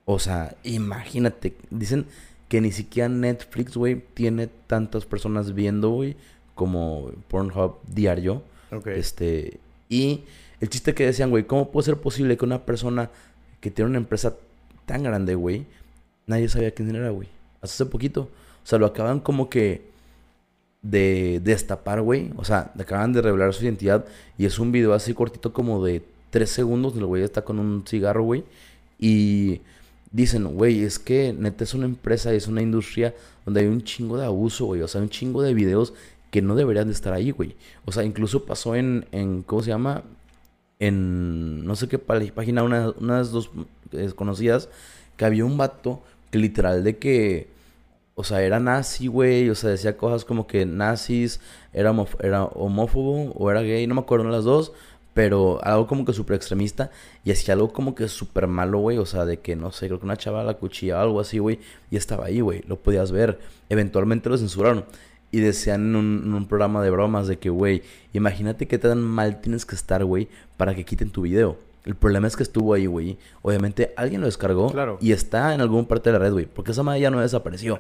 [0.05, 1.55] O sea, imagínate.
[1.71, 2.07] Dicen
[2.49, 6.17] que ni siquiera Netflix, güey, tiene tantas personas viendo, güey,
[6.55, 8.43] como Pornhub diario.
[8.73, 8.87] Ok.
[8.89, 10.23] Este, y
[10.61, 13.11] el chiste que decían, güey, ¿cómo puede ser posible que una persona
[13.61, 14.35] que tiene una empresa
[14.89, 15.67] tan grande, güey,
[16.27, 17.29] nadie sabía quién era, güey?
[17.61, 18.23] Hasta hace poquito.
[18.23, 19.83] O sea, lo acaban como que
[20.83, 22.33] de destapar, güey.
[22.37, 24.05] O sea, acaban de revelar su identidad.
[24.37, 26.97] Y es un video así cortito como de tres segundos.
[26.97, 28.45] El güey está con un cigarro, güey.
[28.99, 29.61] Y
[30.11, 34.17] dicen, güey, es que neta es una empresa, es una industria donde hay un chingo
[34.17, 34.83] de abuso, güey.
[34.83, 35.93] O sea, un chingo de videos
[36.31, 37.57] que no deberían de estar ahí, güey.
[37.85, 40.03] O sea, incluso pasó en, en ¿cómo se llama?
[40.81, 43.51] En, no sé qué página, una- unas dos
[43.91, 44.69] desconocidas,
[45.17, 47.49] que había un vato que literal de que,
[48.15, 49.51] o sea, era nazi, güey.
[49.51, 51.41] O sea, decía cosas como que nazis,
[51.73, 54.73] era, era homófobo o era gay, no me acuerdo de las dos.
[55.15, 56.91] Pero algo como que súper extremista.
[57.25, 58.99] Y hacía algo como que súper malo, güey.
[58.99, 61.39] O sea, de que, no sé, creo que una chava la cuchilla o algo así,
[61.39, 61.59] güey.
[61.91, 62.63] Y estaba ahí, güey.
[62.69, 63.41] Lo podías ver.
[63.69, 64.85] Eventualmente lo censuraron.
[65.31, 67.83] Y decían en un, en un programa de bromas de que, güey,
[68.15, 71.59] imagínate qué tan mal tienes que estar, güey, para que quiten tu video.
[71.85, 73.19] El problema es que estuvo ahí, güey.
[73.43, 74.71] Obviamente alguien lo descargó.
[74.71, 74.99] Claro.
[75.01, 76.47] Y está en alguna parte de la red, güey.
[76.47, 77.79] Porque esa madre ya no desapareció.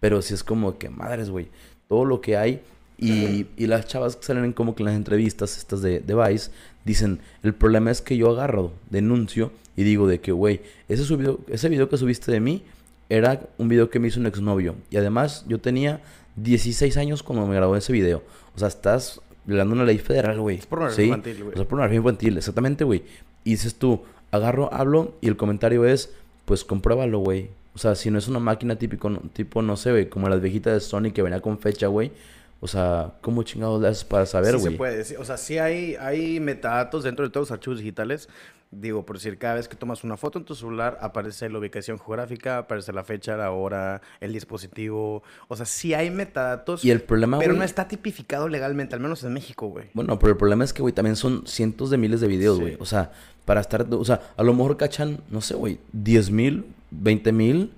[0.00, 1.48] Pero sí es como que, madres, güey.
[1.88, 2.62] Todo lo que hay.
[2.96, 6.52] Y, y las chavas que salen como que en las entrevistas estas de, de Vice
[6.84, 11.40] dicen, el problema es que yo agarro, denuncio y digo de que, güey, ese, subido-
[11.48, 12.62] ese video que subiste de mí
[13.08, 14.76] era un video que me hizo un exnovio.
[14.90, 16.00] Y además yo tenía
[16.36, 18.22] 16 años cuando me grabó ese video.
[18.54, 20.58] O sea, estás violando una ley federal, güey.
[20.58, 21.08] Es pornografía ¿Sí?
[21.08, 21.54] infantil, güey.
[21.54, 23.02] O sea, pornografía infantil, exactamente, güey.
[23.44, 26.10] Y dices tú, agarro, hablo y el comentario es,
[26.44, 27.50] pues compruébalo, güey.
[27.74, 30.40] O sea, si no es una máquina típico, no- tipo, no sé, güey, como las
[30.40, 32.12] viejitas de Sony que venía con fecha, güey.
[32.60, 34.72] O sea, ¿cómo chingados le haces para saber, sí güey?
[34.72, 35.04] se puede.
[35.04, 38.28] sí, o sea, sí hay, hay metadatos dentro de todos los archivos digitales.
[38.76, 41.98] Digo, por decir, cada vez que tomas una foto en tu celular, aparece la ubicación
[41.98, 45.22] geográfica, aparece la fecha, la hora, el dispositivo.
[45.48, 46.84] O sea, sí hay metadatos.
[46.84, 49.86] Y el problema, pero no está tipificado legalmente, al menos en México, güey.
[49.94, 52.62] Bueno, pero el problema es que, güey, también son cientos de miles de videos, Sí.
[52.62, 52.76] güey.
[52.80, 53.12] O sea,
[53.44, 57.72] para estar, o sea, a lo mejor cachan, no sé, güey, 10 mil, 20 mil.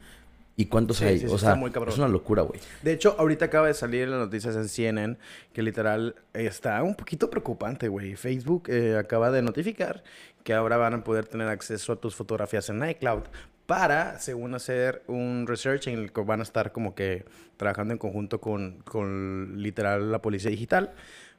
[0.58, 1.18] ¿Y cuántos Sí, hay?
[1.18, 1.92] sí, o sea, muy cabrón.
[1.92, 2.58] es una locura, güey.
[2.82, 5.16] De hecho, ahorita acaba de salir en las noticias en CNN
[5.52, 8.16] que literal está un poquito preocupante, güey.
[8.16, 10.02] Facebook eh, acaba de notificar
[10.46, 13.24] que ahora van a poder tener acceso a tus fotografías en iCloud
[13.66, 17.24] para, según hacer un research en el que van a estar como que
[17.56, 20.94] trabajando en conjunto con, con literal la policía digital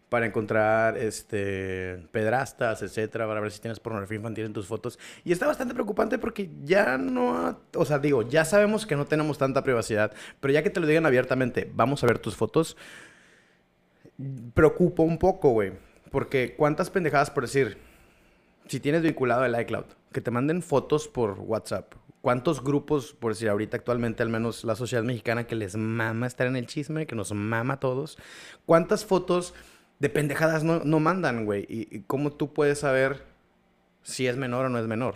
[0.09, 4.99] para encontrar este pedrastas, etcétera, para ver si tienes pornografía infantil en tus fotos.
[5.23, 9.37] Y está bastante preocupante porque ya no, o sea, digo, ya sabemos que no tenemos
[9.37, 12.75] tanta privacidad, pero ya que te lo digan abiertamente, vamos a ver tus fotos,
[14.53, 15.71] preocupa un poco, güey,
[16.11, 17.86] porque cuántas pendejadas por decir,
[18.67, 21.93] si tienes vinculado el iCloud, que te manden fotos por WhatsApp.
[22.21, 26.47] ¿Cuántos grupos, por decir ahorita actualmente, al menos la sociedad mexicana, que les mama estar
[26.47, 28.17] en el chisme, que nos mama a todos?
[28.65, 29.53] ¿Cuántas fotos
[29.99, 31.65] de pendejadas no, no mandan, güey?
[31.69, 33.23] ¿Y, cómo tú puedes saber
[34.03, 35.15] si es menor o no es menor?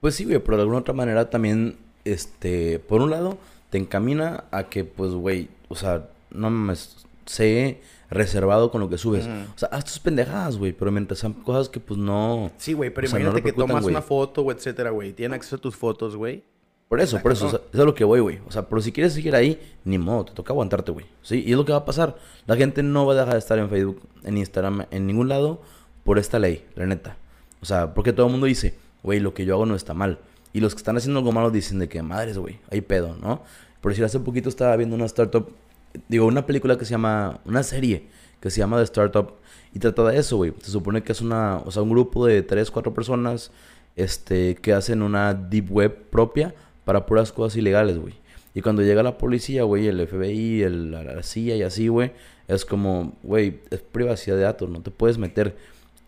[0.00, 4.44] Pues sí, güey, pero de alguna otra manera también, este, por un lado, te encamina
[4.50, 9.26] a que, pues, güey, o sea, no mames, sé reservado con lo que subes.
[9.26, 12.50] O sea, haz tus pendejadas, güey, pero mientras sean cosas que pues no...
[12.56, 15.12] Sí, güey, pero o sea, no imagínate que tomas una foto, o etcétera, güey.
[15.12, 16.42] Tienen acceso a tus fotos, güey.
[16.88, 18.40] Por eso, por eso, o sea, es a lo que voy, güey.
[18.48, 21.06] O sea, pero si quieres seguir ahí, ni modo, te toca aguantarte, güey.
[21.22, 22.16] Sí, y es lo que va a pasar.
[22.46, 25.62] La gente no va a dejar de estar en Facebook, en Instagram, en ningún lado
[26.02, 27.16] por esta ley, la neta.
[27.62, 30.18] O sea, porque todo el mundo dice, güey, lo que yo hago no está mal.
[30.52, 33.42] Y los que están haciendo algo malo dicen de que madres, güey, hay pedo, ¿no?
[33.80, 35.48] Por decir, hace poquito estaba viendo una startup,
[36.08, 38.06] digo, una película que se llama, una serie
[38.40, 39.34] que se llama The Startup
[39.72, 40.52] y trata de eso, güey.
[40.62, 43.50] Se supone que es una, o sea, un grupo de tres, cuatro personas,
[43.96, 48.14] este, que hacen una deep web propia para puras cosas ilegales, güey.
[48.54, 52.12] Y cuando llega la policía, güey, el FBI, el, la, CIA y así, güey,
[52.48, 55.56] es como, güey, es privacidad de datos, no te puedes meter.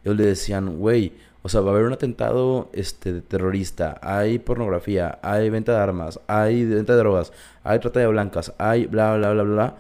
[0.04, 1.12] Ellos le decían, güey,
[1.42, 6.20] o sea, va a haber un atentado este, terrorista, hay pornografía, hay venta de armas,
[6.28, 7.33] hay venta de drogas,
[7.64, 9.76] hay trata de blancas, hay bla, bla, bla, bla.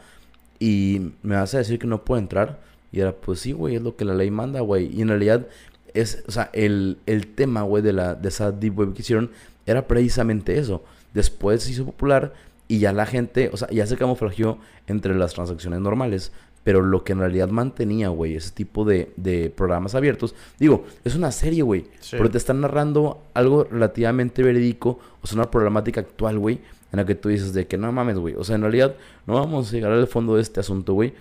[0.58, 2.58] Y me vas a decir que no puedo entrar.
[2.90, 4.94] Y era, pues sí, güey, es lo que la ley manda, güey.
[4.94, 5.46] Y en realidad,
[5.94, 9.30] es, o sea, el, el tema, güey, de, la, de esa deep web que hicieron
[9.66, 10.84] era precisamente eso.
[11.14, 12.32] Después se hizo popular
[12.68, 16.32] y ya la gente, o sea, ya se camuflajeó entre las transacciones normales.
[16.64, 20.34] Pero lo que en realidad mantenía, güey, ese tipo de, de programas abiertos.
[20.58, 21.86] Digo, es una serie, güey.
[22.00, 22.16] Sí.
[22.16, 25.00] Pero te están narrando algo relativamente verídico.
[25.22, 26.60] O sea, una problemática actual, güey.
[26.92, 28.34] En la que tú dices de que no mames, güey.
[28.34, 28.94] O sea, en realidad
[29.26, 31.14] no vamos a llegar al fondo de este asunto, güey.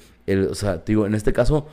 [0.50, 1.66] O sea, te digo, en este caso,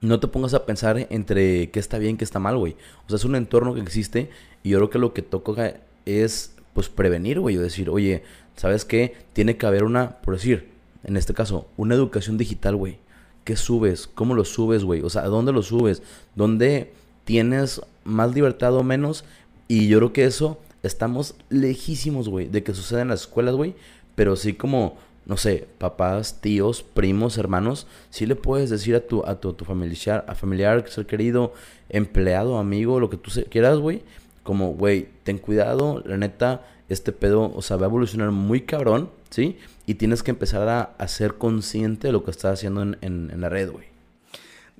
[0.00, 2.76] no te pongas a pensar entre qué está bien, qué está mal, güey.
[3.06, 4.30] O sea, es un entorno que existe
[4.62, 7.56] y yo creo que lo que toca es, pues, prevenir, güey.
[7.58, 8.22] O decir, oye,
[8.56, 9.14] ¿sabes qué?
[9.34, 10.68] Tiene que haber una, por decir,
[11.04, 12.98] en este caso, una educación digital, güey.
[13.44, 14.06] ¿Qué subes?
[14.06, 15.02] ¿Cómo lo subes, güey?
[15.02, 16.02] O sea, ¿a dónde lo subes?
[16.34, 16.92] ¿Dónde
[17.24, 19.24] tienes más libertad o menos?
[19.68, 23.74] Y yo creo que eso estamos lejísimos, güey, de que suceda en las escuelas, güey.
[24.14, 29.24] Pero sí como, no sé, papás, tíos, primos, hermanos, sí le puedes decir a tu,
[29.24, 31.52] a tu, tu familiar, a familiar, ser querido,
[31.88, 34.02] empleado, amigo, lo que tú quieras, güey.
[34.42, 39.10] Como, güey, ten cuidado, la neta, este pedo, o sea, va a evolucionar muy cabrón,
[39.30, 39.58] ¿sí?
[39.86, 43.30] Y tienes que empezar a, a ser consciente de lo que estás haciendo en, en-
[43.32, 43.86] en la red, güey.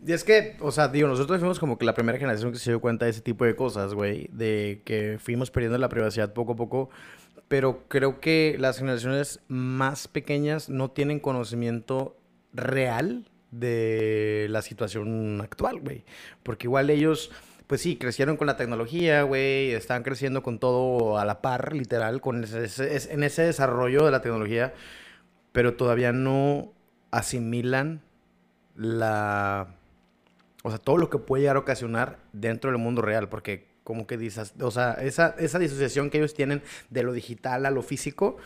[0.07, 2.71] Y es que, o sea, digo, nosotros fuimos como que la primera generación que se
[2.71, 4.29] dio cuenta de ese tipo de cosas, güey.
[4.33, 6.89] De que fuimos perdiendo la privacidad poco a poco.
[7.49, 12.17] Pero creo que las generaciones más pequeñas no tienen conocimiento
[12.53, 16.05] real de la situación actual, güey.
[16.45, 17.31] Porque igual ellos,
[17.69, 19.71] pues sí, crecieron con la tecnología, güey.
[19.73, 24.11] Están creciendo con todo a la par, literal, con ese- ese- en ese desarrollo de
[24.11, 24.75] la tecnología.
[25.53, 26.73] Pero todavía no
[27.13, 28.01] asimilan
[28.75, 29.75] la...
[30.63, 34.07] O sea, todo lo que puede llegar a ocasionar dentro del mundo real, porque como
[34.07, 37.83] que dices, o sea, esa, esa disociación que ellos tienen de lo digital a lo
[37.83, 38.37] físico,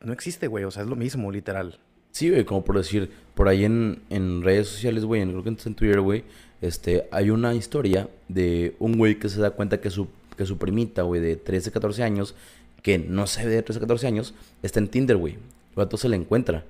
[0.00, 1.78] no existe, güey, o sea, es lo mismo, literal.
[2.10, 5.56] Sí, güey, como por decir, por ahí en, en redes sociales, güey, creo que en
[5.56, 6.24] Twitter, güey,
[6.62, 10.56] este, hay una historia de un güey que se da cuenta que su, que su
[10.56, 12.34] primita, güey, de 13, 14 años,
[12.82, 15.34] que no se ve de 13, 14 años, está en Tinder, güey.
[15.34, 16.64] El vato se la encuentra.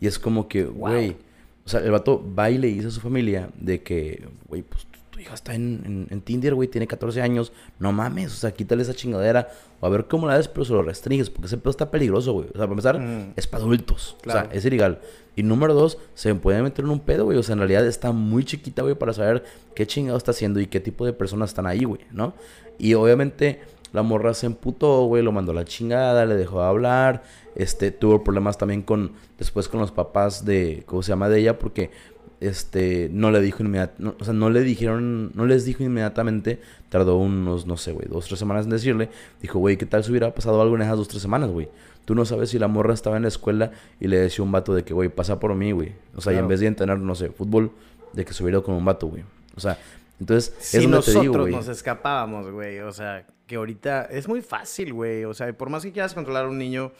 [0.00, 1.16] Y es como que, güey,
[1.64, 4.86] o sea, el vato va y le dice a su familia de que, güey, pues
[5.18, 8.52] tu, hija está en, en, en Tinder, güey, tiene 14 años, no mames, o sea,
[8.52, 9.48] quítale esa chingadera,
[9.80, 12.32] o a ver cómo la ves, pero se lo restringes, porque ese pedo está peligroso,
[12.32, 12.46] güey.
[12.48, 13.32] O sea, para empezar, Mm.
[13.36, 14.40] es para adultos, Claro.
[14.40, 15.00] o sea, es ilegal.
[15.36, 18.12] Y número dos, se puede meter en un pedo, güey, o sea, en realidad está
[18.12, 21.66] muy chiquita, güey, para saber qué chingado está haciendo y qué tipo de personas están
[21.66, 22.34] ahí, güey, ¿no?
[22.78, 23.60] Y obviamente
[23.92, 27.22] la morra se emputó, güey, lo mandó a la chingada, le dejó de hablar,
[27.54, 31.28] este, tuvo problemas también con, después con los papás de, ¿cómo se llama?
[31.28, 31.90] De ella, porque,
[32.40, 37.16] este, no le dijo inmediatamente, o sea, no le dijeron, no les dijo inmediatamente, tardó
[37.16, 39.10] unos, no sé, güey, dos, tres semanas en decirle,
[39.42, 41.68] dijo, güey, ¿qué tal si hubiera pasado algo en esas dos, tres semanas, güey?
[42.04, 44.74] Tú no sabes si la morra estaba en la escuela y le decía un vato
[44.74, 45.92] de que, güey, pasa por mí, güey.
[46.16, 47.70] O sea, y en vez de entrenar, no sé, fútbol,
[48.14, 49.24] de que se hubiera ido con un vato, güey.
[49.56, 49.76] O sea,
[50.18, 51.54] entonces, Si es donde nosotros te digo, güey.
[51.54, 55.82] nos escapábamos, güey, o sea, que ahorita es muy fácil, güey, o sea, por más
[55.82, 56.92] que quieras controlar a un niño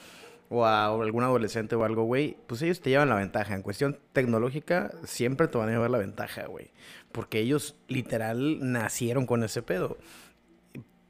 [0.49, 3.55] o a algún adolescente o algo, güey, pues ellos te llevan la ventaja.
[3.55, 6.71] En cuestión tecnológica, siempre te van a llevar la ventaja, güey,
[7.11, 9.97] porque ellos literal nacieron con ese pedo.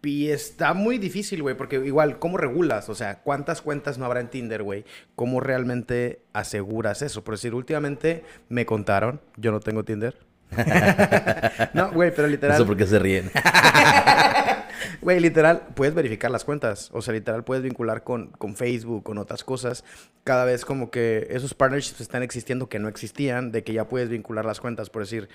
[0.02, 2.88] Y está muy difícil, güey, porque igual, ¿cómo regulas?
[2.88, 4.86] O sea, ¿cuántas cuentas no habrá en Tinder, güey?
[5.15, 7.23] ¿Cómo realmente aseguras eso?
[7.23, 10.17] Por decir, últimamente me contaron, yo no tengo Tinder.
[11.73, 12.58] no, güey, pero literal.
[12.58, 13.30] No sé por qué se ríen.
[15.01, 16.89] Güey, literal, puedes verificar las cuentas.
[16.93, 19.84] O sea, literal, puedes vincular con, con Facebook, con otras cosas.
[20.23, 24.09] Cada vez como que esos partnerships están existiendo que no existían, de que ya puedes
[24.09, 24.89] vincular las cuentas.
[24.89, 25.30] Por decir,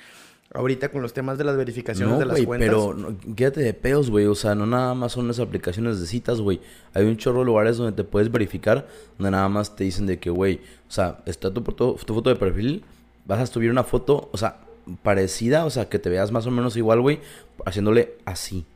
[0.53, 2.69] ahorita con los temas de las verificaciones No, de las güey, cuentas.
[2.69, 4.27] pero no, quédate de peos, güey.
[4.27, 6.61] O sea, no nada más son esas aplicaciones de citas, güey.
[6.93, 8.87] Hay un chorro de lugares donde te puedes verificar,
[9.19, 12.31] donde nada más te dicen de que, güey, o sea, está tu, foto- tu foto
[12.31, 12.85] de perfil,
[13.27, 14.59] vas a subir una foto, o sea,
[15.03, 17.21] parecida, o sea, que te veas más o menos igual, güey,
[17.65, 18.67] haciéndole así.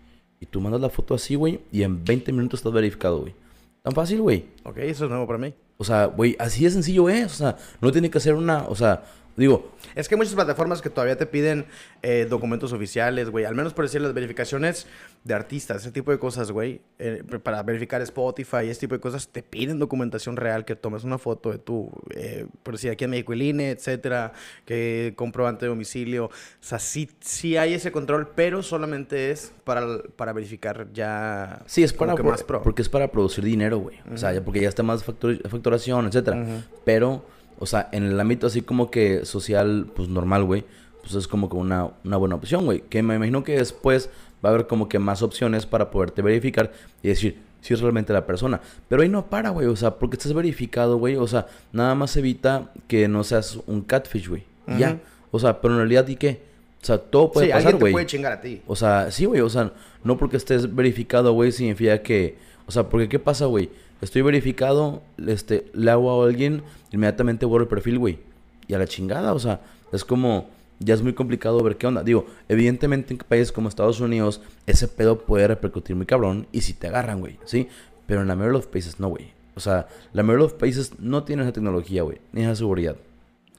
[0.40, 3.34] Y tú mandas la foto así, güey, y en 20 minutos estás verificado, güey.
[3.82, 4.44] Tan fácil, güey.
[4.64, 5.54] Ok, eso es nuevo para mí.
[5.76, 7.26] O sea, güey, así de sencillo es.
[7.26, 9.04] O sea, no tiene que ser una, o sea,
[9.38, 11.66] digo, Es que hay muchas plataformas que todavía te piden
[12.02, 13.44] eh, documentos oficiales, güey.
[13.44, 14.86] Al menos por decir las verificaciones
[15.24, 16.80] de artistas, ese tipo de cosas, güey.
[16.98, 21.04] Eh, para verificar Spotify y ese tipo de cosas, te piden documentación real, que tomes
[21.04, 24.32] una foto de tu, eh, por decir aquí en México, el INE, etcétera,
[24.64, 26.26] que comprobante de domicilio.
[26.26, 26.30] O
[26.60, 29.86] sea, sí, sí hay ese control, pero solamente es para,
[30.16, 31.62] para verificar ya.
[31.66, 32.62] sí, es para, pro- más pro.
[32.62, 33.98] porque es para producir dinero, güey.
[34.12, 36.44] O sea, porque ya está más factur- facturación, etcétera.
[36.84, 37.24] Pero,
[37.58, 40.64] o sea, en el ámbito así como que social, pues normal, güey,
[41.02, 42.82] pues es como que una, una buena opción, güey.
[42.88, 44.10] Que me imagino que después
[44.44, 48.12] va a haber como que más opciones para poderte verificar y decir si es realmente
[48.12, 48.60] la persona.
[48.88, 49.66] Pero ahí no para, güey.
[49.66, 51.16] O sea, porque estás verificado, güey.
[51.16, 54.44] O sea, nada más evita que no seas un catfish, güey.
[54.78, 55.00] Ya.
[55.30, 56.42] O sea, pero en realidad, ¿y qué?
[56.80, 57.92] O sea, todo puede sí, pasar, alguien te güey.
[57.92, 58.62] puede chingar a ti.
[58.66, 59.40] O sea, sí, güey.
[59.40, 59.72] O sea,
[60.04, 62.36] no porque estés verificado, güey, significa que...
[62.66, 63.70] O sea, porque ¿qué pasa, güey?
[64.00, 68.18] Estoy verificado, este, le hago a alguien, inmediatamente borro el perfil, güey.
[68.66, 69.60] Y a la chingada, o sea,
[69.92, 70.50] es como...
[70.80, 72.04] Ya es muy complicado ver qué onda.
[72.04, 76.46] Digo, evidentemente en países como Estados Unidos, ese pedo puede repercutir muy cabrón.
[76.52, 77.66] Y si te agarran, güey, ¿sí?
[78.06, 79.32] Pero en la mayoría de los países no, güey.
[79.56, 82.18] O sea, la mayoría de los países no tienen esa tecnología, güey.
[82.30, 82.94] Ni esa seguridad.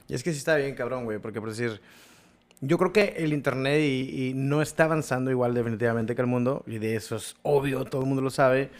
[0.08, 1.82] Y es que sí está bien, cabrón, güey, porque por decir,
[2.62, 6.64] yo creo que el internet y, y no está avanzando igual definitivamente que el mundo,
[6.66, 8.70] y de eso es obvio, todo el mundo lo sabe,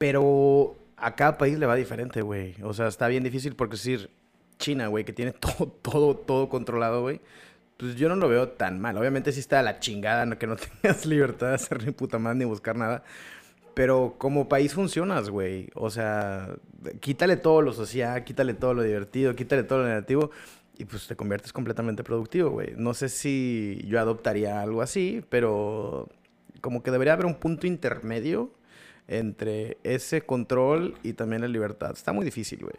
[0.00, 2.54] pero a cada país le va diferente, güey.
[2.62, 4.08] O sea, está bien difícil porque decir,
[4.58, 7.20] China, güey, que tiene todo, todo, todo controlado, güey.
[7.76, 8.96] Pues yo no lo veo tan mal.
[8.96, 12.46] Obviamente sí está la chingada, que no tengas libertad de hacer ni puta más ni
[12.46, 13.04] buscar nada.
[13.74, 15.68] Pero como país funcionas, güey.
[15.74, 16.48] O sea,
[17.00, 20.30] quítale todo lo social, quítale todo lo divertido, quítale todo lo negativo
[20.78, 22.72] y pues te conviertes completamente productivo, güey.
[22.74, 26.08] No sé si yo adoptaría algo así, pero
[26.62, 28.50] como que debería haber un punto intermedio
[29.10, 31.90] entre ese control y también la libertad.
[31.92, 32.76] Está muy difícil, güey.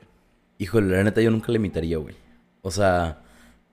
[0.58, 2.16] Híjole, la neta yo nunca le imitaría, güey.
[2.62, 3.22] O sea,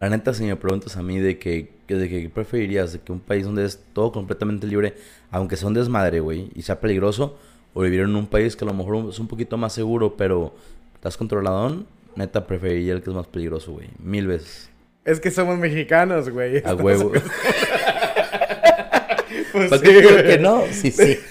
[0.01, 3.21] la neta si me preguntas a mí de que, de que preferirías de que un
[3.21, 4.95] país donde es todo completamente libre,
[5.31, 7.39] aunque sea un desmadre, güey, y sea peligroso,
[7.75, 10.55] o vivir en un país que a lo mejor es un poquito más seguro, pero
[10.95, 11.87] estás controladón,
[12.17, 13.89] neta preferiría el que es más peligroso, güey.
[14.03, 14.69] Mil veces.
[15.05, 16.63] Es que somos mexicanos, güey.
[16.65, 17.13] A huevo.
[19.53, 19.87] Pues ¿Para sí,
[20.27, 20.63] que no?
[20.71, 21.17] Sí, sí.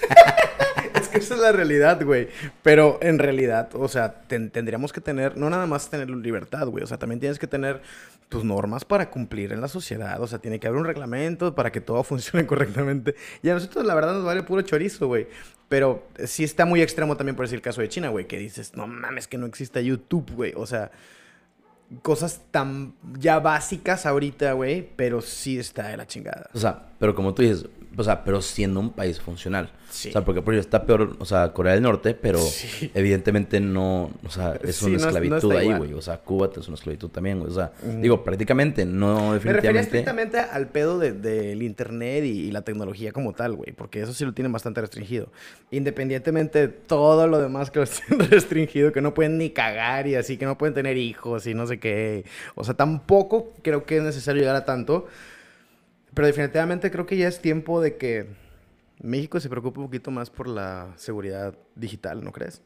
[1.28, 2.28] Esa es la realidad, güey.
[2.62, 6.82] Pero en realidad, o sea, ten- tendríamos que tener, no nada más tener libertad, güey.
[6.84, 7.82] O sea, también tienes que tener
[8.30, 10.20] tus normas para cumplir en la sociedad.
[10.22, 13.14] O sea, tiene que haber un reglamento para que todo funcione correctamente.
[13.42, 15.28] Y a nosotros, la verdad, nos vale puro chorizo, güey.
[15.68, 18.26] Pero sí está muy extremo también por decir el caso de China, güey.
[18.26, 20.52] Que dices, no mames, que no exista YouTube, güey.
[20.56, 20.90] O sea,
[22.02, 24.88] cosas tan ya básicas ahorita, güey.
[24.96, 26.48] Pero sí está de la chingada.
[26.54, 27.66] O sea, pero como tú dices,
[27.98, 29.70] o sea, pero siendo un país funcional.
[29.90, 30.10] Sí.
[30.10, 32.90] O sea, porque por ejemplo está peor, o sea, Corea del Norte, pero Sí.
[32.94, 35.94] evidentemente no, o sea, es una no esclavitud ahí, güey.
[35.94, 37.50] O sea, Cuba es una esclavitud también, güey.
[37.50, 39.80] O sea, digo, prácticamente, no Me refería definitivamente.
[39.98, 44.12] estrictamente al pedo de- del internet y, y la tecnología como tal, güey, porque eso
[44.12, 45.28] sí lo tienen bastante restringido.
[45.70, 50.16] Independientemente de todo lo demás que lo tienen restringido, que no pueden ni cagar y
[50.16, 52.24] así, que no pueden tener hijos y no sé qué.
[52.54, 55.06] O sea, tampoco creo que es necesario llegar a tanto.
[56.18, 58.26] Pero definitivamente creo que ya es tiempo de que
[59.00, 62.60] México se preocupe un poquito más por la seguridad digital, ¿no crees?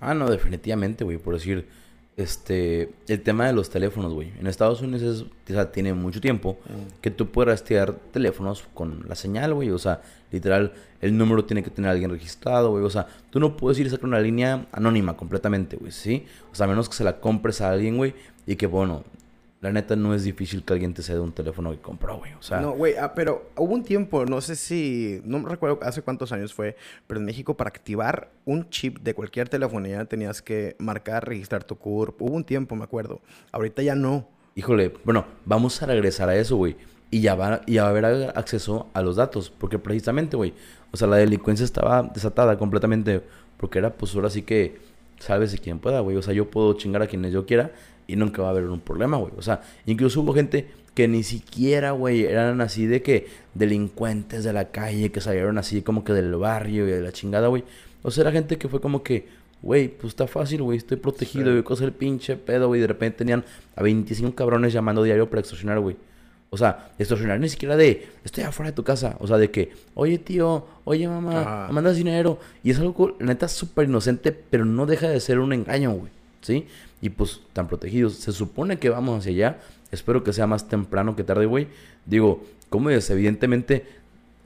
[0.00, 1.16] Ah, no, definitivamente, güey.
[1.16, 1.68] Por decir,
[2.16, 4.32] este, el tema de los teléfonos, güey.
[4.40, 6.58] En Estados Unidos es, o sea, tiene mucho tiempo
[7.00, 9.70] que tú puedes rastrear teléfonos con la señal, güey.
[9.70, 10.02] O sea,
[10.32, 12.82] literal, el número tiene que tener alguien registrado, güey.
[12.82, 16.26] O sea, tú no puedes ir a sacar una línea anónima completamente, güey, ¿sí?
[16.50, 18.16] O sea, a menos que se la compres a alguien, güey.
[18.48, 19.04] Y que, bueno,
[19.60, 22.32] la neta no es difícil que alguien te ceda un teléfono que compró, güey.
[22.34, 25.78] O sea, No, güey, ah, pero hubo un tiempo, no sé si, no me recuerdo
[25.82, 26.76] hace cuántos años fue,
[27.06, 31.76] pero en México para activar un chip de cualquier telefonía tenías que marcar, registrar tu
[31.76, 32.20] CURP.
[32.20, 33.20] Hubo un tiempo, me acuerdo.
[33.50, 34.28] Ahorita ya no.
[34.54, 36.76] Híjole, bueno, vamos a regresar a eso, güey.
[37.10, 39.50] Y ya va, ya va a haber acceso a los datos.
[39.50, 40.54] Porque precisamente, güey,
[40.92, 43.22] o sea, la delincuencia estaba desatada completamente.
[43.56, 44.78] Porque era, pues, ahora sí que,
[45.18, 46.16] sálvese quien pueda, güey.
[46.16, 47.72] O sea, yo puedo chingar a quienes yo quiera
[48.06, 49.32] y nunca va a haber un problema, güey.
[49.36, 54.52] O sea, incluso hubo gente que ni siquiera, güey, eran así de que delincuentes de
[54.52, 57.64] la calle, que salieron así como que del barrio y de la chingada, güey.
[58.02, 59.26] O sea, era gente que fue como que,
[59.62, 61.50] güey, pues está fácil, güey, estoy protegido, Sí.
[61.52, 62.80] güey, cosa el pinche pedo, güey.
[62.80, 63.44] De repente tenían
[63.74, 65.96] a 25 cabrones llamando diario para extorsionar, güey.
[66.48, 69.16] O sea, extorsionar ni siquiera de, estoy afuera de tu casa.
[69.18, 72.38] O sea, de que, oye tío, oye mamá, me mandas dinero.
[72.62, 76.15] Y es algo, la neta, súper inocente, pero no deja de ser un engaño, güey.
[76.40, 76.66] ¿Sí?
[77.00, 78.14] Y pues tan protegidos.
[78.14, 79.58] Se supone que vamos hacia allá.
[79.90, 81.68] Espero que sea más temprano que tarde, güey.
[82.04, 83.08] Digo, ¿cómo es?
[83.10, 83.86] Evidentemente,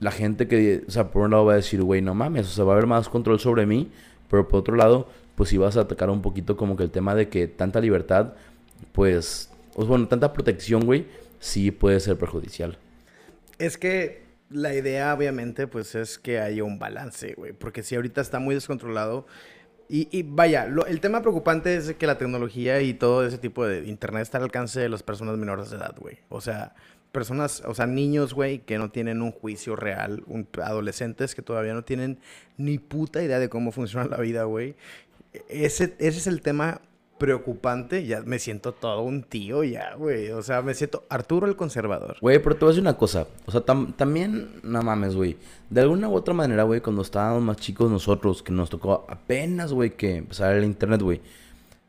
[0.01, 2.51] la gente que, o sea, por un lado va a decir, güey, no mames, o
[2.51, 3.91] sea, va a haber más control sobre mí.
[4.29, 7.15] Pero por otro lado, pues si vas a atacar un poquito como que el tema
[7.15, 8.35] de que tanta libertad,
[8.93, 11.07] pues, pues bueno, tanta protección, güey,
[11.39, 12.79] sí puede ser perjudicial.
[13.59, 17.53] Es que la idea, obviamente, pues es que haya un balance, güey.
[17.53, 19.27] Porque si ahorita está muy descontrolado.
[19.93, 24.23] Y, vaya, el tema preocupante es que la tecnología y todo ese tipo de internet
[24.23, 26.19] está al alcance de las personas menores de edad, güey.
[26.29, 26.77] O sea,
[27.11, 31.75] personas, o sea, niños, güey, que no tienen un juicio real, un, adolescentes que todavía
[31.75, 32.21] no tienen
[32.57, 34.77] ni puta idea de cómo funciona la vida, güey.
[35.49, 36.83] Ese, ese es el tema
[37.21, 40.31] preocupante, ya me siento todo un tío ya, güey.
[40.31, 42.17] O sea, me siento Arturo el conservador.
[42.21, 43.27] Güey, pero te voy a decir una cosa.
[43.45, 45.37] O sea, también, no mames, güey.
[45.69, 49.73] De alguna u otra manera, güey, cuando estábamos más chicos nosotros, que nos tocó apenas,
[49.73, 51.21] güey, que empezar el internet, güey.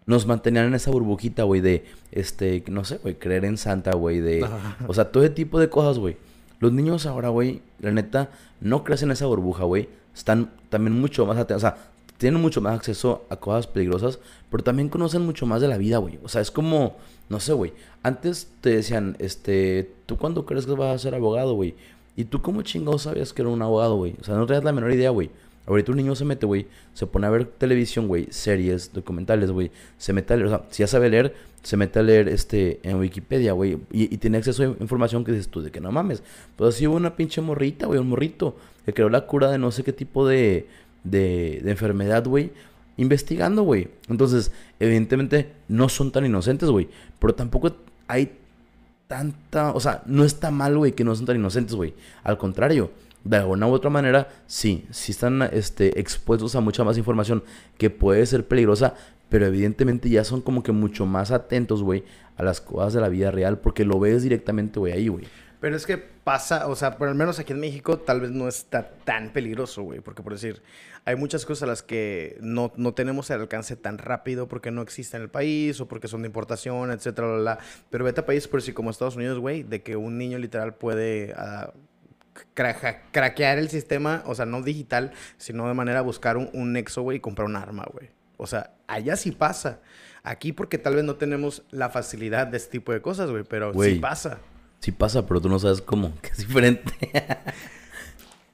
[0.06, 4.20] Nos mantenían en esa burbujita, güey, de, este, no sé, güey, creer en Santa, güey,
[4.20, 4.46] de...
[4.88, 6.18] o sea, todo ese tipo de cosas, güey.
[6.60, 9.88] Los niños ahora, güey, la neta, no crecen en esa burbuja, güey.
[10.14, 11.64] Están también mucho más atentos.
[11.64, 11.91] O sea,
[12.22, 14.20] tienen mucho más acceso a cosas peligrosas,
[14.52, 16.20] pero también conocen mucho más de la vida, güey.
[16.24, 16.98] O sea, es como,
[17.30, 17.74] no sé, güey.
[18.04, 21.74] Antes te decían, este, ¿tú cuándo crees que vas a ser abogado, güey?
[22.16, 24.14] Y tú cómo chingado sabías que era un abogado, güey.
[24.22, 25.32] O sea, no tenías la menor idea, güey.
[25.66, 29.72] Ahorita un niño se mete, güey, se pone a ver televisión, güey, series, documentales, güey.
[29.98, 32.80] Se mete a leer, o sea, si ya sabe leer, se mete a leer este
[32.84, 33.80] en Wikipedia, güey.
[33.92, 36.22] Y, tiene acceso a información que dices tú, de que no mames.
[36.56, 39.72] Pues así hubo una pinche morrita, güey, un morrito, que creó la cura de no
[39.72, 40.68] sé qué tipo de
[41.04, 42.52] de, enfermedad, güey,
[42.98, 43.90] investigando, güey.
[44.10, 46.90] Entonces, evidentemente, no son tan inocentes, güey.
[47.20, 47.76] Pero tampoco
[48.08, 48.32] hay
[49.08, 51.94] tanta, o sea, no está mal, güey, que no son tan inocentes, güey.
[52.24, 52.92] Al contrario,
[53.24, 57.44] de alguna u otra manera, sí, sí están este, expuestos a mucha más información
[57.78, 58.96] que puede ser peligrosa,
[59.30, 62.04] pero evidentemente ya son como que mucho más atentos, güey,
[62.38, 65.26] a las cosas de la vida real, porque lo ves directamente, güey, ahí, güey.
[65.62, 68.48] Pero es que pasa, o sea, por lo menos aquí en México tal vez no
[68.48, 70.64] está tan peligroso, güey, porque por decir,
[71.06, 74.82] hay muchas cosas a las que no, no, tenemos el alcance tan rápido porque no
[74.82, 77.60] existen en el país o porque son de importación, etcétera, bla,
[77.92, 80.74] Pero vete a países, por decir, como Estados Unidos, güey, de que un niño literal
[80.74, 81.72] puede uh,
[82.56, 87.18] craquear el sistema, o sea, no digital, sino de manera buscar un, un nexo, güey,
[87.18, 88.10] y comprar un arma, güey.
[88.38, 89.80] O sea, allá sí pasa.
[90.24, 93.74] Aquí porque tal vez no tenemos la facilidad de este tipo de cosas, güey, pero
[93.80, 94.40] sí pasa.
[94.82, 96.92] Sí pasa, pero tú no sabes cómo, que es diferente.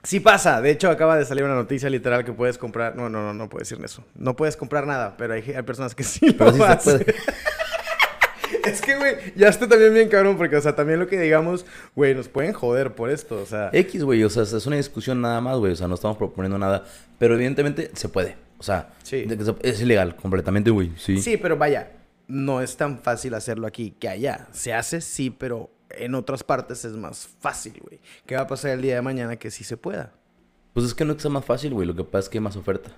[0.03, 0.61] sí pasa.
[0.61, 2.97] De hecho, acaba de salir una noticia literal que puedes comprar.
[2.97, 4.03] No, no, no, no puedes decir eso.
[4.13, 7.05] No puedes comprar nada, pero hay, hay personas que sí lo sí hacen.
[8.65, 11.65] es que, güey, ya estoy también bien cabrón, porque, o sea, también lo que digamos,
[11.95, 13.69] güey, nos pueden joder por esto, o sea.
[13.71, 16.57] X, güey, o sea, es una discusión nada más, güey, o sea, no estamos proponiendo
[16.57, 16.83] nada,
[17.17, 19.25] pero evidentemente se puede, o sea, sí.
[19.61, 21.21] es ilegal completamente, güey, sí.
[21.21, 21.91] Sí, pero vaya,
[22.27, 24.47] no es tan fácil hacerlo aquí que allá.
[24.51, 25.69] Se hace, sí, pero
[25.99, 27.99] en otras partes es más fácil, güey.
[28.25, 30.13] ¿Qué va a pasar el día de mañana que sí se pueda?
[30.73, 31.87] Pues es que no es más fácil, güey.
[31.87, 32.91] Lo que pasa es que hay más oferta.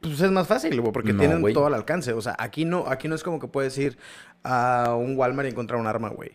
[0.00, 2.12] Pues es más fácil, güey, porque tienen todo al alcance.
[2.12, 3.96] O sea, aquí no, aquí no es como que puedes ir
[4.42, 6.32] a un Walmart y encontrar un arma, güey.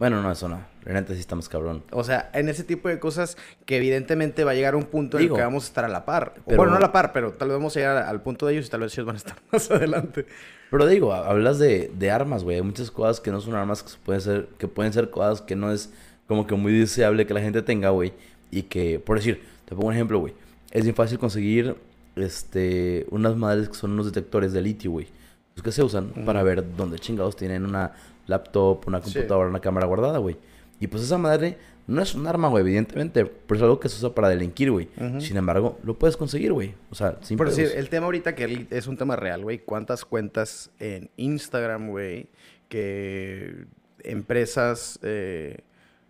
[0.00, 0.62] Bueno, no, eso no.
[0.82, 1.84] Realmente sí estamos cabrón.
[1.92, 3.36] O sea, en ese tipo de cosas
[3.66, 6.06] que evidentemente va a llegar un punto en el que vamos a estar a la
[6.06, 6.36] par.
[6.46, 8.66] Bueno, no a la par, pero tal vez vamos a llegar al punto de ellos
[8.66, 10.24] y tal vez ellos van a estar más adelante.
[10.70, 12.56] Pero digo, hablas de, de armas, güey.
[12.56, 15.54] Hay muchas cosas que no son armas que pueden ser, que pueden ser cosas que
[15.54, 15.92] no es
[16.26, 18.14] como que muy deseable que la gente tenga, güey.
[18.50, 20.32] Y que, por decir, te pongo un ejemplo, güey.
[20.70, 21.76] Es bien fácil conseguir
[22.16, 25.08] este unas madres que son unos detectores de litio, güey.
[25.56, 27.92] Los que se usan para ver dónde chingados tienen una
[28.30, 30.36] laptop, una computadora, una cámara guardada, güey.
[30.80, 33.96] Y pues esa madre no es un arma, güey, evidentemente, pero es algo que se
[33.96, 34.88] usa para delinquir, güey.
[35.18, 36.74] Sin embargo, lo puedes conseguir, güey.
[36.90, 39.58] O sea, sin Por decir, el tema ahorita que es un tema real, güey.
[39.58, 42.28] ¿Cuántas cuentas en Instagram, güey,
[42.68, 43.66] que
[44.04, 45.58] empresas eh,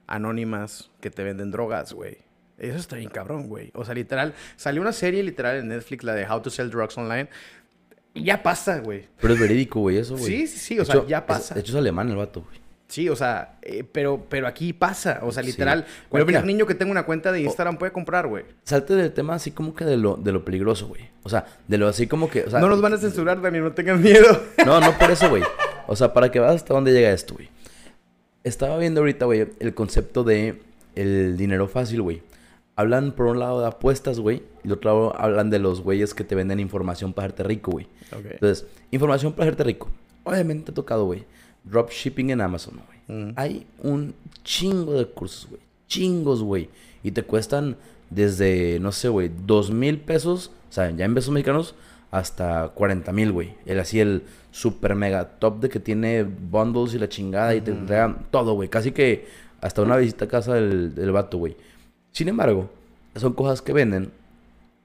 [0.06, 2.18] anónimas que te venden drogas, güey?
[2.58, 3.70] Eso está bien cabrón, güey.
[3.74, 6.96] O sea, literal, salió una serie literal en Netflix, la de How to Sell Drugs
[6.98, 7.28] Online.
[8.14, 9.06] Y ya pasa, güey.
[9.20, 10.24] Pero es verídico, güey, eso, güey.
[10.24, 11.54] Sí, sí, sí, o sea, ya pasa.
[11.54, 12.60] de hecho, es alemán el vato, güey.
[12.90, 16.90] Sí, o sea, eh, pero, pero aquí pasa, o sea, literal, cualquier niño que tenga
[16.90, 18.44] una cuenta de Instagram puede comprar, güey.
[18.64, 21.02] Salte del tema así como que de lo, de lo peligroso, güey.
[21.22, 22.44] O sea, de lo así como que...
[22.50, 24.42] no nos van a censurar, Dani, no tengan miedo.
[24.66, 25.44] No, no por eso, güey.
[25.86, 27.48] O sea, para que veas hasta dónde llega esto, güey.
[28.42, 30.60] Estaba viendo ahorita, güey, el concepto de
[30.96, 32.22] el dinero fácil, güey.
[32.80, 36.14] Hablan por un lado de apuestas, güey, y por otro lado hablan de los güeyes
[36.14, 37.86] que te venden información para hacerte rico, güey.
[38.12, 39.88] Entonces, información para hacerte rico.
[40.24, 41.24] Obviamente ha tocado, güey
[41.64, 43.20] dropshipping en Amazon, güey.
[43.20, 43.32] Mm.
[43.36, 44.14] Hay un
[44.44, 45.62] chingo de cursos, güey.
[45.86, 46.68] Chingos, güey.
[47.02, 47.76] Y te cuestan
[48.08, 51.74] desde, no sé, güey, dos mil pesos, o sea, ya en pesos mexicanos,
[52.10, 53.54] hasta 40 mil, güey.
[53.66, 57.70] El así, el super mega top de que tiene bundles y la chingada y te
[57.70, 58.68] entrega todo, güey.
[58.68, 59.26] Casi que
[59.60, 61.56] hasta una visita a casa del, del vato, güey.
[62.12, 62.70] Sin embargo,
[63.16, 64.12] son cosas que venden,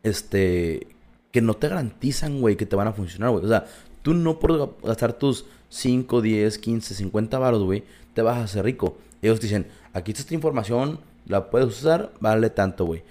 [0.03, 0.87] este,
[1.31, 3.45] que no te garantizan, güey, que te van a funcionar, güey.
[3.45, 3.65] O sea,
[4.01, 8.65] tú no por gastar tus 5, 10, 15, 50 baros, güey, te vas a hacer
[8.65, 8.97] rico.
[9.21, 13.03] Ellos dicen, aquí está esta información, la puedes usar, vale tanto, güey.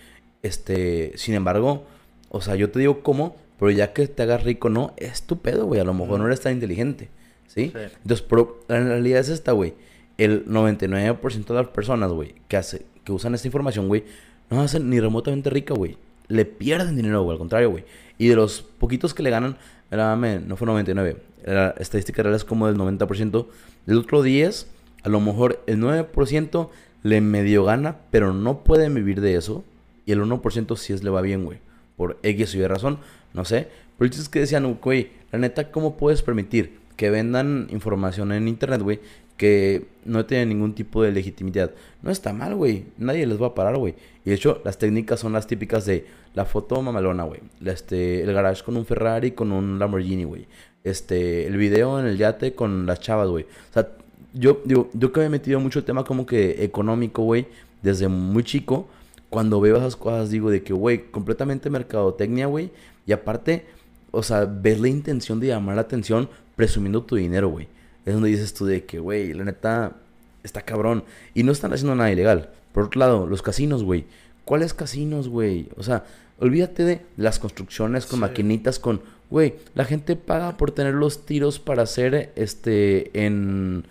[0.42, 1.84] Este, sin embargo,
[2.28, 5.38] o sea, yo te digo cómo, pero ya que te hagas rico, no, es tu
[5.38, 5.80] pedo, güey.
[5.80, 7.08] A lo mejor no eres tan inteligente,
[7.46, 7.72] ¿sí?
[7.74, 9.74] Entonces, pero la realidad es esta, güey.
[10.18, 14.04] El 99% de las personas, güey, que, hace, que usan esta información, güey,
[14.50, 15.96] no hacen ni remotamente rica, güey.
[16.28, 17.84] Le pierden dinero, güey, al contrario, güey.
[18.18, 19.56] Y de los poquitos que le ganan,
[19.90, 23.46] no fue 99, la estadística real es como del 90%.
[23.86, 24.66] Del otro 10,
[25.02, 26.68] a lo mejor el 9%
[27.02, 29.64] le medio gana, pero no pueden vivir de eso.
[30.06, 31.58] Y el 1% sí es le va bien, güey.
[31.96, 32.98] Por X o Y razón,
[33.34, 33.68] no sé.
[33.98, 38.80] Pero es que decían, güey, la neta, ¿cómo puedes permitir que vendan información en internet,
[38.80, 39.00] güey?
[39.36, 41.72] Que no tiene ningún tipo de legitimidad.
[42.02, 42.86] No está mal, güey.
[42.98, 43.94] Nadie les va a parar, güey.
[44.24, 47.40] Y de hecho, las técnicas son las típicas de la foto mamalona, güey.
[47.64, 50.46] Este, el garage con un Ferrari, con un Lamborghini, güey.
[50.84, 53.44] Este, el video en el yate con las chavas, güey.
[53.44, 53.88] O sea,
[54.34, 57.46] yo, digo, yo que me he metido mucho el tema como que económico, güey,
[57.82, 58.88] desde muy chico,
[59.30, 62.70] cuando veo esas cosas digo de que, güey, completamente mercadotecnia, güey,
[63.06, 63.66] y aparte,
[64.10, 67.68] o sea, ves la intención de llamar la atención presumiendo tu dinero, güey.
[68.04, 69.96] Es donde dices tú de que, güey, la neta,
[70.42, 71.04] está cabrón.
[71.34, 72.50] Y no están haciendo nada ilegal.
[72.72, 74.04] Por otro lado, los casinos, güey.
[74.44, 75.68] ¿Cuáles casinos, güey?
[75.76, 76.04] O sea,
[76.38, 79.00] olvídate de las construcciones con maquinitas, con
[79.30, 83.84] Güey, la gente paga por tener los tiros para hacer, este, en,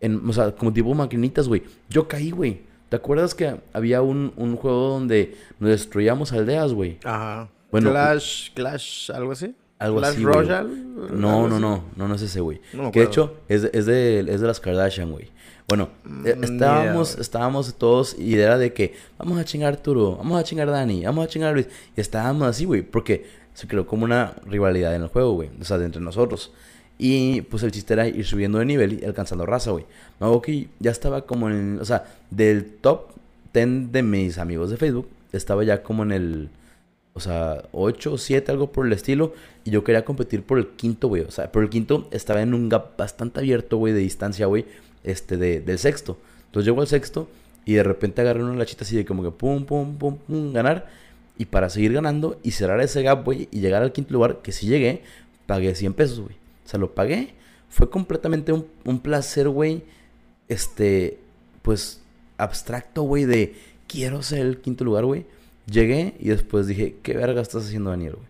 [0.00, 1.62] en o sea, como tipo maquinitas, güey.
[1.88, 2.60] Yo caí, güey.
[2.88, 6.98] ¿Te acuerdas que había un, un juego donde nos destruíamos aldeas, güey?
[7.04, 7.48] Ajá.
[7.70, 9.54] Bueno, Clash, Clash, algo así.
[9.82, 10.24] Algo así.
[10.24, 10.68] Royale.
[11.12, 12.60] No, no, no, no, no es ese, güey.
[12.92, 15.30] que de hecho es, es, de, es de las Kardashian, güey.
[15.68, 15.88] Bueno,
[16.24, 20.44] eh, mm, estábamos, estábamos todos y era de que vamos a chingar Turo, vamos a
[20.44, 21.66] chingar Dani, vamos a chingar Luis.
[21.96, 23.24] Y estábamos así, güey, porque
[23.54, 25.50] se creó como una rivalidad en el juego, güey.
[25.60, 26.52] O sea, de entre nosotros.
[26.98, 29.86] Y pues el chiste era ir subiendo de nivel y alcanzando raza, güey.
[30.20, 31.78] Me que ya estaba como en.
[31.80, 33.10] O sea, del top
[33.52, 36.48] 10 de mis amigos de Facebook, estaba ya como en el.
[37.14, 39.34] O sea, 8 o 7, algo por el estilo.
[39.64, 41.22] Y yo quería competir por el quinto, güey.
[41.22, 44.64] O sea, por el quinto estaba en un gap bastante abierto, güey, de distancia, güey.
[45.04, 46.18] Este, de, del sexto.
[46.46, 47.28] Entonces llego al sexto
[47.64, 50.88] y de repente agarré una lachita así de como que pum, pum, pum, pum, ganar.
[51.38, 54.52] Y para seguir ganando y cerrar ese gap, güey, y llegar al quinto lugar, que
[54.52, 55.02] si llegué,
[55.46, 56.34] pagué 100 pesos, güey.
[56.64, 57.34] O sea, lo pagué.
[57.68, 59.82] Fue completamente un, un placer, güey.
[60.48, 61.18] Este,
[61.62, 62.00] pues,
[62.36, 63.54] abstracto, güey, de
[63.88, 65.24] quiero ser el quinto lugar, güey.
[65.72, 68.26] Llegué y después dije, ¿qué verga estás haciendo, Daniel, güey?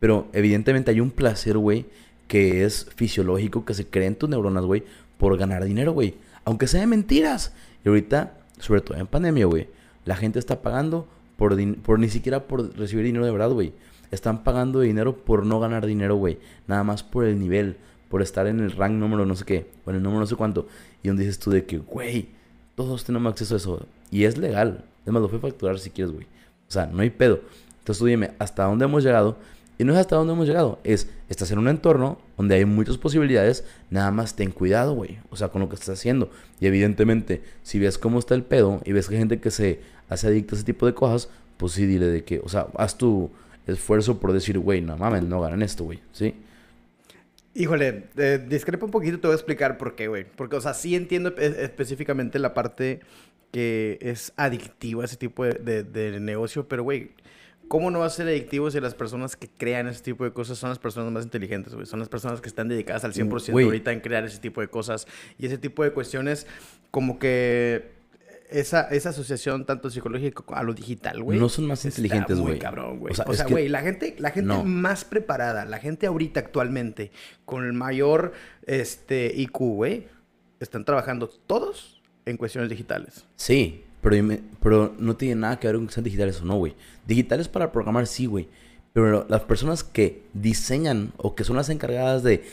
[0.00, 1.86] Pero evidentemente hay un placer, güey,
[2.26, 4.82] que es fisiológico, que se crea en tus neuronas, güey,
[5.18, 6.14] por ganar dinero, güey.
[6.44, 7.52] Aunque sea de mentiras.
[7.84, 9.68] Y ahorita, sobre todo en pandemia, güey,
[10.04, 13.72] la gente está pagando por, ni siquiera por recibir dinero de verdad, güey.
[14.10, 16.38] Están pagando dinero por no ganar dinero, güey.
[16.66, 17.76] Nada más por el nivel,
[18.08, 20.34] por estar en el rank número no sé qué, o en el número no sé
[20.34, 20.66] cuánto.
[21.02, 22.28] Y donde dices tú de que, güey,
[22.74, 23.86] todos tenemos acceso a eso.
[24.10, 24.84] Y es legal.
[25.02, 26.26] Además, lo fue facturar si quieres, güey.
[26.70, 27.40] O sea, no hay pedo.
[27.80, 29.36] Entonces tú dime, ¿hasta dónde hemos llegado?
[29.76, 32.98] Y no es hasta dónde hemos llegado, es, estás en un entorno donde hay muchas
[32.98, 36.30] posibilidades, nada más ten cuidado, güey, o sea, con lo que estás haciendo.
[36.60, 39.80] Y evidentemente, si ves cómo está el pedo y ves que hay gente que se
[40.10, 42.98] hace adicta a ese tipo de cosas, pues sí, dile de que, o sea, haz
[42.98, 43.30] tu
[43.66, 46.34] esfuerzo por decir, güey, no mames, no ganan esto, güey, ¿sí?
[47.54, 50.24] Híjole, eh, discrepa un poquito, te voy a explicar por qué, güey.
[50.24, 53.00] Porque, o sea, sí entiendo específicamente la parte
[53.50, 57.10] que es adictiva ese tipo de, de negocio, pero, güey,
[57.70, 60.58] ¿Cómo no va a ser adictivo si las personas que crean ese tipo de cosas
[60.58, 61.86] son las personas más inteligentes, güey?
[61.86, 65.06] Son las personas que están dedicadas al 100% ahorita en crear ese tipo de cosas
[65.38, 66.48] y ese tipo de cuestiones
[66.90, 67.92] como que
[68.50, 71.38] esa, esa asociación tanto psicológica a lo digital, güey.
[71.38, 72.58] No son más inteligentes, güey.
[72.58, 73.14] cabrón, güey.
[73.24, 77.12] O sea, güey, la gente, la gente más preparada, la gente ahorita actualmente
[77.44, 78.32] con el mayor
[78.66, 80.08] este, IQ, güey,
[80.58, 81.99] están trabajando todos
[82.30, 83.24] en cuestiones digitales.
[83.36, 84.16] Sí, pero,
[84.62, 86.74] pero no tiene nada que ver con que sean digitales o no, güey.
[87.06, 88.48] Digitales para programar, sí, güey.
[88.92, 92.44] Pero las personas que diseñan o que son las encargadas de,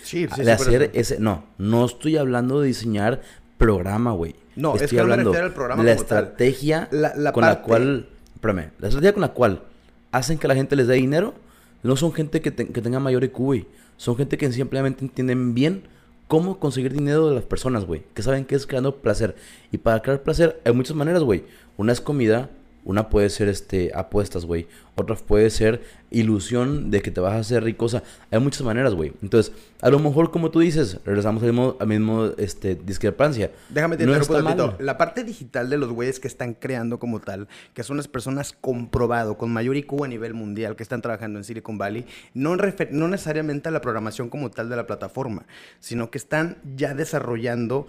[0.52, 1.20] hacer ese...
[1.20, 3.22] No, no estoy hablando de diseñar
[3.58, 4.36] programa, güey.
[4.56, 6.90] No, estoy es que hablando de programa la estrategia
[7.34, 8.08] con la cual...
[8.36, 9.64] Espérame, la estrategia con la cual
[10.12, 11.34] hacen que la gente les dé dinero
[11.82, 13.68] no son gente que, que tenga mayor IQ, güey.
[13.98, 15.84] Son gente que simplemente entienden bien
[16.28, 18.04] cómo conseguir dinero de las personas, güey.
[18.14, 19.36] Que saben que es creando placer.
[19.72, 21.44] Y para crear placer hay muchas maneras, güey.
[21.78, 22.50] Una es comida,
[22.84, 24.68] Una puede ser este apuestas, güey.
[24.96, 27.86] Otra puede ser ilusión de que te vas a hacer rico.
[27.86, 28.02] O sea,
[28.32, 29.14] hay muchas maneras, güey.
[29.22, 33.52] Entonces, a lo mejor, como tú dices, regresamos al mismo, al mismo este, discrepancia.
[33.70, 34.76] Déjame te No mal.
[34.80, 38.54] La parte digital de los güeyes que están creando como tal, que son las personas
[38.60, 43.08] comprobado, con mayor IQ a nivel mundial, que están trabajando en Silicon Valley, no, no
[43.08, 45.46] necesariamente a la programación como tal de la plataforma,
[45.80, 47.88] sino que están ya desarrollando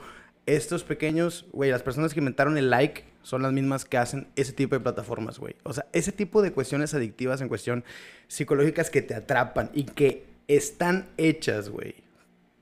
[0.48, 4.54] estos pequeños, güey, las personas que inventaron el like son las mismas que hacen ese
[4.54, 5.56] tipo de plataformas, güey.
[5.62, 7.84] O sea, ese tipo de cuestiones adictivas en cuestión
[8.28, 11.96] psicológicas que te atrapan y que están hechas, güey,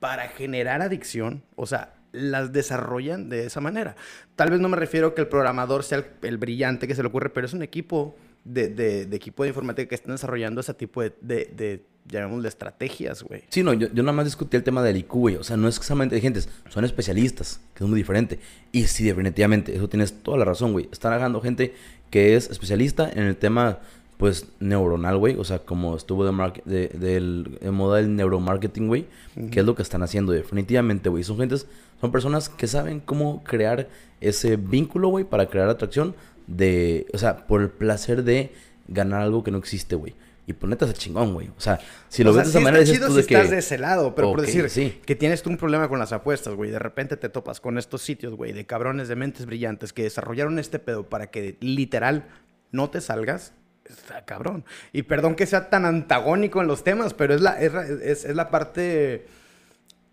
[0.00, 3.94] para generar adicción, o sea, las desarrollan de esa manera.
[4.34, 7.30] Tal vez no me refiero que el programador sea el, brillante que se le ocurre,
[7.30, 12.48] pero es un equipo de, equipo de informática que están desarrollando ese tipo de llamémosle,
[12.48, 13.42] estrategias, güey.
[13.48, 15.36] Sí, no, yo, yo nada más discutí el tema del IQ, güey.
[15.36, 18.38] O sea, no es exactamente de gentes, son especialistas, que es muy diferente.
[18.72, 20.88] Y sí, definitivamente, eso tienes toda la razón, güey.
[20.92, 21.74] Están agarrando gente
[22.10, 23.78] que es especialista en el tema,
[24.18, 25.36] pues, neuronal, güey.
[25.36, 29.06] O sea, como estuvo de, mark- de, del, en moda del neuromarketing, güey.
[29.50, 31.24] Que es lo que están haciendo, definitivamente, güey.
[31.24, 31.66] Son gentes,
[32.00, 33.88] son personas que saben cómo crear
[34.20, 36.14] ese vínculo, güey, para crear atracción
[36.46, 38.52] de, o sea, por el placer de
[38.88, 40.14] ganar algo que no existe, güey.
[40.48, 41.48] Y ponete ese chingón, güey.
[41.48, 43.20] O sea, si lo O sea, ves de esa sí manera, dices chido tú si
[43.22, 43.34] de que...
[43.34, 45.00] estás de ese lado, pero por Ok, decir sí.
[45.04, 46.70] que tienes tú un problema con las apuestas, güey.
[46.70, 50.58] De repente te topas con estos sitios, güey, de cabrones de mentes brillantes que desarrollaron
[50.60, 52.28] este pedo para que literal
[52.70, 53.54] no te salgas.
[53.84, 54.64] Está cabrón.
[54.92, 58.34] Y perdón que sea tan antagónico en los temas, pero es la, es, es- es
[58.36, 59.26] la parte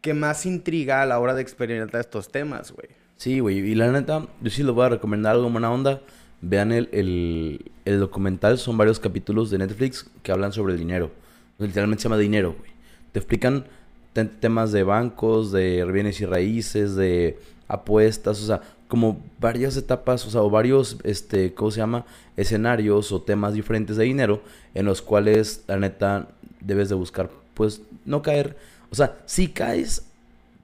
[0.02, 2.90] que más intriga a la hora de experimentar estos temas, güey.
[3.18, 3.60] Sí, güey.
[3.60, 6.02] Y la neta, yo sí les voy a recomendar algo buena onda.
[6.46, 8.58] Vean el, el, el documental.
[8.58, 11.10] Son varios capítulos de Netflix que hablan sobre el dinero.
[11.58, 12.72] Literalmente se llama dinero, güey.
[13.14, 13.64] Te explican
[14.12, 17.40] te- temas de bancos, de bienes y raíces, de
[17.70, 22.06] apuestas, o sea, como varias etapas, o sea, o varios, este, ¿cómo se llama?
[22.36, 24.42] Escenarios o temas diferentes de dinero
[24.74, 26.28] en los cuales, la neta,
[26.60, 28.58] debes de buscar, pues, no caer.
[28.92, 30.04] O sea, si caes,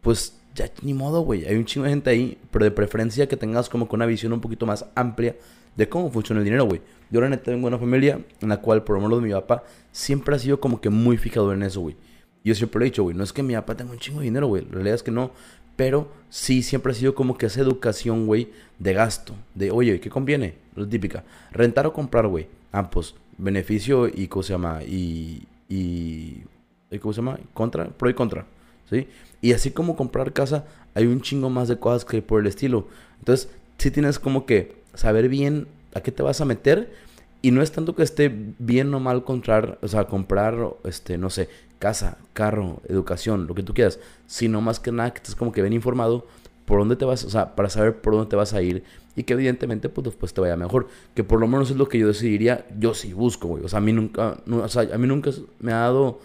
[0.02, 1.46] pues ya ni modo, güey.
[1.46, 4.34] Hay un chingo de gente ahí, pero de preferencia que tengas como que una visión
[4.34, 5.36] un poquito más amplia
[5.80, 6.82] de cómo funciona el dinero, güey.
[7.10, 9.64] Yo la neta vengo de una familia en la cual, por lo menos mi papá,
[9.94, 11.96] siempre ha sido como que muy fijado en eso, güey.
[12.44, 14.26] Yo siempre lo he dicho, güey, no es que mi papá tenga un chingo de
[14.26, 14.66] dinero, güey.
[14.66, 15.32] La realidad es que no.
[15.78, 19.36] Pero sí, siempre ha sido como que esa educación, güey, de gasto.
[19.56, 20.56] De, oye, ¿qué conviene?
[20.76, 21.24] Lo típica.
[21.54, 22.48] Rentar o comprar, güey.
[22.74, 24.84] Ah, pues, beneficio y, ¿cómo se llama?
[24.84, 26.44] Y, y,
[26.92, 27.40] ¿y ¿cómo se llama?
[27.54, 28.46] Contra, pro y contra.
[28.90, 29.08] ¿Sí?
[29.40, 32.90] Y así como comprar casa, hay un chingo más de cosas que por el estilo.
[33.20, 36.92] Entonces, sí tienes como que saber bien a qué te vas a meter.
[37.42, 41.30] Y no es tanto que esté bien o mal comprar, o sea, comprar, este, no
[41.30, 41.48] sé,
[41.80, 44.00] casa, carro, educación, lo que tú quieras.
[44.28, 46.28] Sino más que nada que estés como que bien informado
[46.66, 48.84] por dónde te vas, o sea, para saber por dónde te vas a ir.
[49.16, 50.88] Y que evidentemente, pues después te vaya mejor.
[51.16, 53.64] Que por lo menos es lo que yo decidiría, yo sí busco, güey.
[53.64, 56.20] O sea, a mí nunca, o sea, a mí nunca me ha dado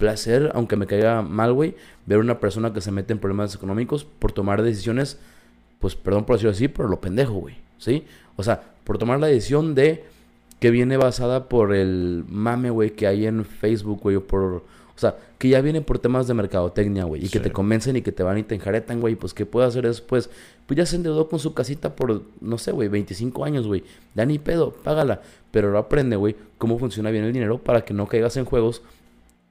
[0.00, 4.04] placer, aunque me caiga mal, güey, ver una persona que se mete en problemas económicos
[4.04, 5.18] por tomar decisiones,
[5.78, 8.04] pues perdón por decirlo así, pero lo pendejo, güey, ¿sí?
[8.36, 10.04] O sea, por tomar la decisión de
[10.60, 14.44] que viene basada por el mame, güey, que hay en Facebook, güey, o por...
[14.44, 18.02] O sea, que ya viene por temas de mercadotecnia, güey, y que te convencen y
[18.02, 20.28] que te van y te enjaretan, güey, pues ¿qué puede hacer después?
[20.66, 23.82] Pues ya se endeudó con su casita por, no sé, güey, 25 años, güey.
[24.14, 25.22] Ya ni pedo, págala.
[25.50, 28.82] Pero ahora aprende, güey, cómo funciona bien el dinero para que no caigas en juegos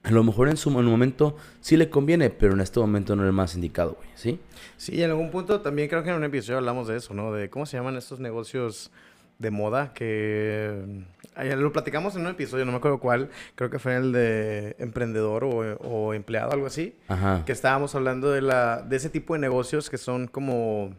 [0.02, 3.16] a lo mejor en su en un momento sí le conviene, pero en este momento
[3.16, 4.40] no es el más indicado, güey, ¿sí?
[4.76, 7.32] Sí, en algún punto también creo que en un episodio hablamos de eso, ¿no?
[7.32, 8.90] De cómo se llaman estos negocios
[9.38, 13.78] de moda que ay, lo platicamos en un episodio, no me acuerdo cuál, creo que
[13.78, 17.42] fue el de emprendedor o, o empleado, algo así, Ajá.
[17.44, 20.94] que estábamos hablando de la de ese tipo de negocios que son como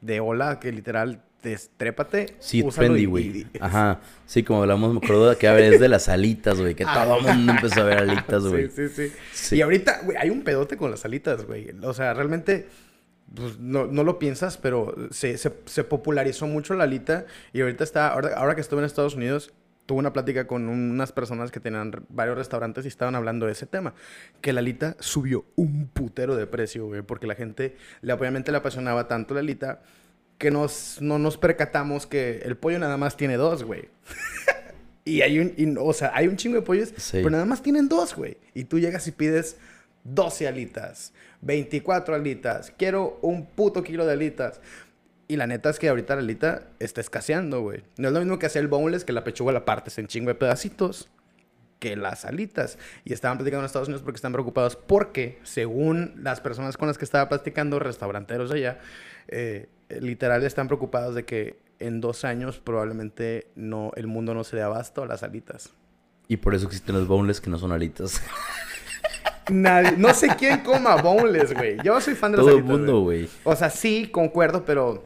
[0.00, 3.46] de ola, que literal destrépate, Sí, trendy, güey.
[3.60, 4.00] Ajá.
[4.26, 6.74] Sí, como hablamos, me acuerdo de que a ver, es de las alitas, güey.
[6.74, 8.68] Que todo el mundo empezó a ver alitas, güey.
[8.70, 9.56] Sí, sí, sí, Sí.
[9.56, 11.74] Y ahorita, güey, hay un pedote con las alitas, güey.
[11.82, 12.68] O sea, realmente,
[13.34, 17.26] pues, no, no lo piensas, pero se, se, se popularizó mucho la alita.
[17.52, 19.52] Y ahorita está, ahora, ahora que estuve en Estados Unidos,
[19.86, 23.66] tuve una plática con unas personas que tenían varios restaurantes y estaban hablando de ese
[23.66, 23.94] tema.
[24.40, 27.02] Que la alita subió un putero de precio, güey.
[27.02, 29.82] Porque la gente, le, obviamente le apasionaba tanto la alita
[30.40, 33.88] que nos, no nos percatamos que el pollo nada más tiene dos, güey.
[35.04, 37.18] Y hay un, y, o sea, hay un chingo de pollos, Sí.
[37.18, 38.36] pero nada más tienen dos, güey.
[38.54, 39.56] Y tú llegas y pides
[40.04, 44.60] 12 alitas, 24 alitas, quiero un puto kilo de alitas.
[45.26, 47.82] Y la neta es que ahorita la alita está escaseando, güey.
[47.96, 50.28] No es lo mismo que hacer el boneless, que la pechuga la partes en chingo
[50.28, 51.08] de pedacitos,
[51.78, 52.78] que las alitas.
[53.04, 56.98] Y estaban platicando en Estados Unidos porque están preocupados porque, según las personas con las
[56.98, 58.78] que estaba platicando, restauranteros allá,
[59.28, 59.66] eh,
[60.00, 64.62] literal están preocupados de que en dos años probablemente no, el mundo no se dé
[64.62, 65.70] abasto a las alitas.
[66.28, 68.22] Y por eso existen los boneless que no son alitas.
[69.50, 71.78] Nadie, no sé quién coma boneless, güey.
[71.82, 73.28] Yo soy fan de las Todo el mundo, güey.
[73.42, 75.04] O sea, sí, concuerdo, pero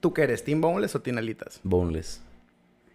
[0.00, 0.44] ¿tú qué eres?
[0.44, 1.60] ¿Team boneless o team alitas?
[1.62, 2.20] Boneless.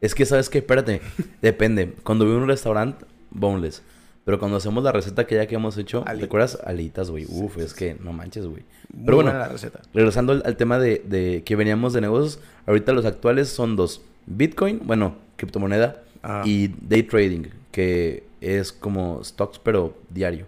[0.01, 0.59] Es que, ¿sabes qué?
[0.59, 1.01] Espérate.
[1.41, 1.95] Depende.
[2.03, 3.81] Cuando voy a un restaurante, boneless.
[4.25, 6.03] Pero cuando hacemos la receta que ya que hemos hecho.
[6.03, 6.57] ¿te acuerdas?
[6.65, 7.25] Alitas, güey.
[7.29, 8.63] Uf, es que no manches, güey.
[9.05, 9.81] Pero bueno, buena la receta.
[9.93, 14.01] regresando al, al tema de, de que veníamos de negocios, ahorita los actuales son dos.
[14.25, 16.41] Bitcoin, bueno, criptomoneda, Ah.
[16.45, 20.45] y day trading, que es como stocks, pero diario.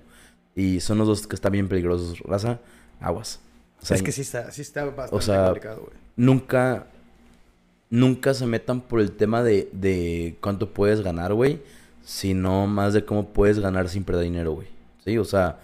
[0.56, 2.18] Y son los dos que están bien peligrosos.
[2.22, 2.62] Raza,
[3.02, 3.42] aguas.
[3.82, 5.92] O sea, es que sí está, sí está bastante o sea, complicado, güey.
[6.16, 6.88] nunca,
[7.90, 11.60] nunca se metan por el tema de, de cuánto puedes ganar, güey,
[12.06, 14.68] sino más de cómo puedes ganar sin perder dinero, güey.
[15.04, 15.60] Sí, o sea,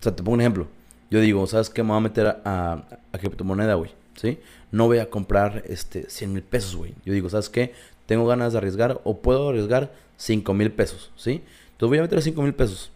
[0.00, 0.66] o sea, te pongo un ejemplo.
[1.10, 1.82] Yo digo, ¿sabes qué?
[1.82, 2.72] Me voy a meter a, a,
[3.12, 3.92] a criptomoneda, güey.
[4.16, 4.38] ¿Sí?
[4.72, 6.94] No voy a comprar este 100 mil pesos, güey.
[7.04, 7.74] Yo digo, ¿sabes qué?
[8.06, 11.42] Tengo ganas de arriesgar o puedo arriesgar 5 mil pesos, ¿sí?
[11.72, 12.90] Entonces voy a meter 5 mil pesos.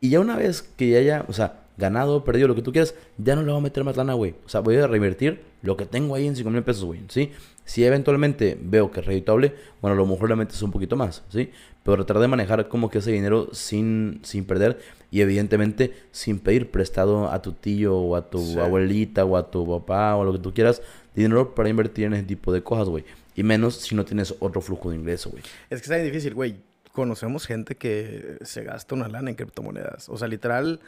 [0.00, 2.94] Y ya una vez que ya haya, o sea, ganado, perdido, lo que tú quieras,
[3.18, 4.34] ya no le voy a meter más lana, güey.
[4.44, 7.32] O sea, voy a reinvertir lo que tengo ahí en 5 mil pesos, güey, ¿sí?
[7.64, 11.22] Si eventualmente veo que es reditable, bueno, a lo mejor le metes un poquito más,
[11.30, 11.50] ¿sí?
[11.82, 14.78] Pero tratar de manejar como que ese dinero sin, sin perder
[15.10, 18.58] y evidentemente sin pedir prestado a tu tío o a tu Sí.
[18.58, 20.82] abuelita o a tu papá o lo que tú quieras,
[21.14, 23.04] dinero para invertir en ese tipo de cosas, güey.
[23.34, 25.42] Y menos si no tienes otro flujo de ingreso, güey.
[25.70, 26.56] Es que está difícil, güey.
[26.92, 30.08] Conocemos gente que se gasta una lana en criptomonedas.
[30.08, 30.80] O sea, literal,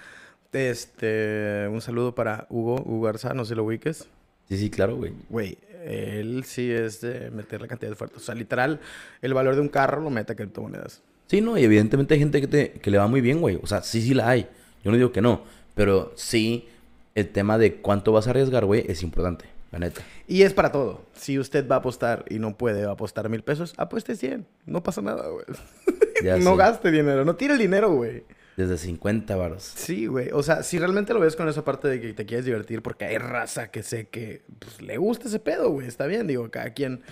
[0.52, 4.08] este, un saludo para Hugo, Hugo Garza, no sé si lo ubiques.
[4.48, 5.12] Sí, sí, claro, güey.
[5.28, 8.16] Güey, él sí es de meter la cantidad de fuerte.
[8.16, 8.80] O sea, literal,
[9.22, 11.02] el valor de un carro lo mete a criptomonedas.
[11.26, 13.58] Sí, no, y evidentemente hay gente que, te, que le va muy bien, güey.
[13.62, 14.48] O sea, sí, sí la hay.
[14.84, 15.42] Yo no digo que no.
[15.74, 16.68] Pero sí,
[17.14, 20.02] el tema de cuánto vas a arriesgar, güey, es importante, la neta.
[20.28, 21.04] Y es para todo.
[21.14, 24.46] Si usted va a apostar y no puede apostar mil pesos, apueste 100.
[24.64, 25.44] No pasa nada, güey.
[26.40, 26.56] No sé.
[26.56, 27.26] gaste dinero.
[27.26, 28.24] No tire el dinero, güey.
[28.56, 29.62] Desde 50 varos.
[29.76, 30.30] Sí, güey.
[30.32, 33.04] O sea, si realmente lo ves con esa parte de que te quieres divertir, porque
[33.04, 35.86] hay raza que sé que pues, le gusta ese pedo, güey.
[35.86, 37.02] Está bien, digo, cada quien,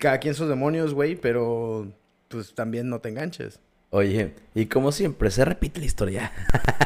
[0.00, 1.86] cada quien sus demonios, güey, pero
[2.26, 3.60] pues también no te enganches.
[3.90, 6.32] Oye, y como siempre, se repite la historia.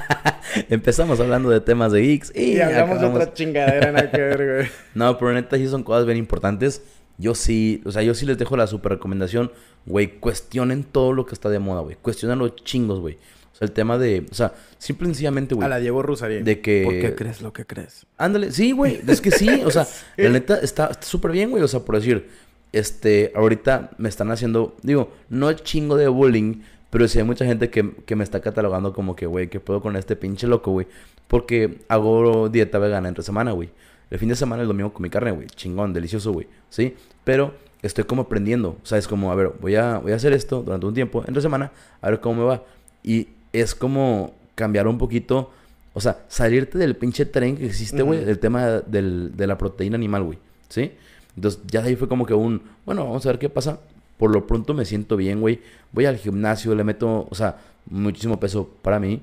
[0.69, 4.21] Empezamos hablando de temas de geeks y, Y, hablamos acabamos- de otra chingadera, nada que
[4.21, 4.69] ver, güey.
[4.95, 6.83] No, pero neta sí son cosas bien importantes.
[7.19, 9.53] Yo sí, o sea, yo sí les dejo la super recomendación,
[9.87, 11.97] güey, cuestionen todo lo que está de moda, güey.
[11.97, 13.19] Cuestionen los chingos, güey.
[13.53, 15.66] O sea, el tema de, o sea, simple y sencillamente, güey.
[15.66, 16.44] A la Diego Rusarín.
[16.44, 18.07] De que- ¿Por qué crees lo que crees?
[18.16, 19.00] Ándale, sí, güey.
[19.07, 19.86] Es que sí, o sea,
[20.16, 21.62] la neta está súper bien, güey.
[21.62, 22.28] O sea, por decir,
[22.72, 27.70] este, ahorita me están haciendo, digo, no chingo de bullying, pero sí hay mucha gente
[27.70, 30.86] que, que me está catalogando como que, güey, ¿qué puedo con este pinche loco, güey?
[31.28, 33.70] Porque hago dieta vegana entre semana, güey.
[34.11, 35.46] El fin de semana, el domingo con mi carne, güey.
[35.46, 36.46] Chingón, delicioso, güey.
[36.68, 36.94] ¿Sí?
[37.24, 38.76] Pero estoy como aprendiendo.
[38.82, 41.24] O sea, es como, a ver, voy a, voy a hacer esto durante un tiempo,
[41.26, 41.72] entre semana,
[42.03, 42.62] a ver cómo me va.
[43.03, 45.50] Y es como cambiar un poquito,
[45.94, 49.96] o sea, salirte del pinche tren que existe, güey, del tema del- de la proteína
[49.96, 50.38] animal, güey.
[50.68, 50.92] ¿Sí?
[51.36, 53.78] Entonces, ya de ahí fue como que un, bueno, vamos a ver qué pasa.
[54.18, 55.61] Por lo pronto me siento bien, güey.
[55.92, 57.59] Voy al gimnasio, le meto, o sea,
[57.90, 59.20] muchísimo peso para mí.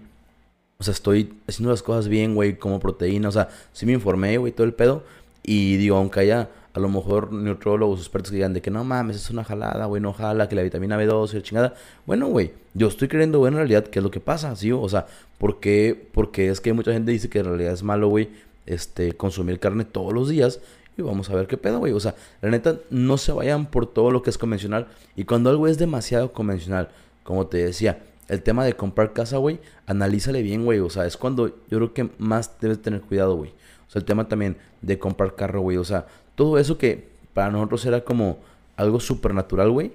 [0.77, 3.29] O sea, estoy haciendo las cosas bien, güey, como proteína.
[3.29, 5.03] O sea, sí me informé, güey, todo el pedo.
[5.43, 9.15] Y digo, aunque haya a lo mejor nutriólogos, expertos que digan de que no mames,
[9.15, 11.73] es una jalada, güey, no jala, que la vitamina B2 y la chingada.
[12.05, 14.71] Bueno, güey, yo estoy creyendo, güey, en realidad, qué es lo que pasa, ¿sí?
[14.71, 15.07] O sea,
[15.37, 16.09] ¿por qué?
[16.13, 18.29] Porque es que mucha gente dice que en realidad es malo, güey,
[18.65, 20.59] este, consumir carne todos los días.
[20.97, 21.93] Y vamos a ver qué pedo, güey.
[21.93, 24.87] O sea, la neta, no se vayan por todo lo que es convencional.
[25.15, 26.89] Y cuando algo es demasiado convencional,
[27.23, 30.79] como te decía, el tema de comprar casa, güey, analízale bien, güey.
[30.79, 33.51] O sea, es cuando yo creo que más debes tener cuidado, güey.
[33.87, 35.77] O sea, el tema también de comprar carro, güey.
[35.77, 36.05] O sea,
[36.39, 38.39] todo eso que para nosotros era como
[38.77, 39.91] algo supernatural, güey,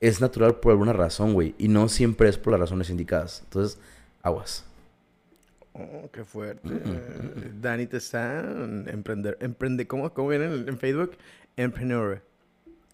[0.00, 1.54] es natural por alguna razón, güey.
[1.56, 3.42] Y no siempre es por las razones indicadas.
[3.44, 3.78] Entonces,
[4.20, 4.64] aguas.
[5.72, 6.68] Oh, qué fuerte.
[6.68, 9.38] Mm, Dani te está en emprender.
[9.40, 11.12] Emprende, ¿cómo, cómo viene en, en Facebook?
[11.56, 12.20] Entrepreneur.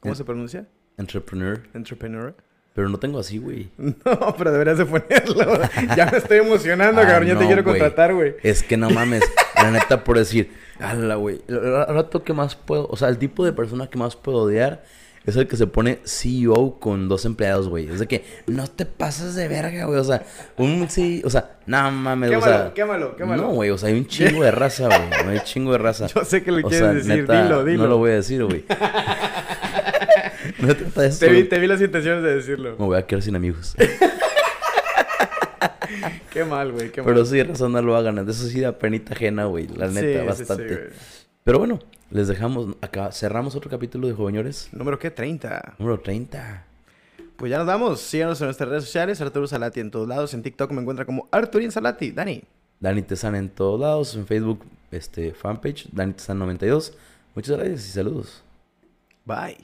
[0.00, 0.66] ¿Cómo En- se pronuncia?
[0.98, 1.62] Entrepreneur.
[1.72, 2.34] Entrepreneur.
[2.74, 3.70] Pero no tengo así, güey.
[3.78, 5.58] No, pero deberías de ponerlo.
[5.96, 7.28] ya me estoy emocionando, Ah, cabrón.
[7.28, 8.34] Ya te no, quiero contratar, güey.
[8.42, 9.22] Es que no mames.
[9.56, 11.40] la neta, por decir, ala, güey.
[11.48, 14.84] El rato que más puedo, o sea, el tipo de persona que más puedo odiar
[15.26, 17.88] es el que se pone CEO con dos empleados, güey.
[17.88, 19.98] Es de que no te pases de verga, güey.
[19.98, 20.22] O sea,
[20.58, 22.74] un sí, o sea, no mames, o Quémalo, sea.
[22.74, 23.42] quémalo, quémalo.
[23.44, 25.00] No, güey, o sea, hay un chingo de raza, güey.
[25.30, 26.06] Hay un chingo de raza.
[26.14, 27.22] Yo sé que le O quieres sea, decir.
[27.22, 27.82] neta, dilo, dilo.
[27.84, 28.64] No lo voy a decir, güey.
[30.58, 31.18] no eso.
[31.20, 32.76] Te vi, te vi las intenciones de decirlo.
[32.78, 33.74] Me voy a quedar sin amigos.
[36.32, 36.90] Qué mal, güey.
[36.90, 37.12] Qué mal.
[37.12, 38.24] Pero sí, razón no lo hagan.
[38.24, 39.66] De eso sí da penita ajena, güey.
[39.68, 40.90] La Sí, neta, sí, sí, bastante.
[41.44, 41.78] Pero bueno,
[42.10, 44.68] Les dejamos acá, cerramos otro capítulo de Joveñores.
[44.72, 45.10] ¿Número qué?
[45.10, 45.74] 30.
[45.78, 46.64] Número 30.
[47.36, 48.00] Pues ya nos vamos.
[48.00, 49.20] Síganos en nuestras redes sociales.
[49.20, 50.32] Arturo Salati en todos lados.
[50.34, 52.12] En TikTok me encuentra como Arturín Salati.
[52.12, 52.42] Dani.
[52.78, 54.14] Dani Tesan en todos lados.
[54.14, 56.92] En Facebook, este, fanpage, Dani Tesan 92.
[57.34, 58.42] Muchas gracias y saludos.
[59.24, 59.56] Bye.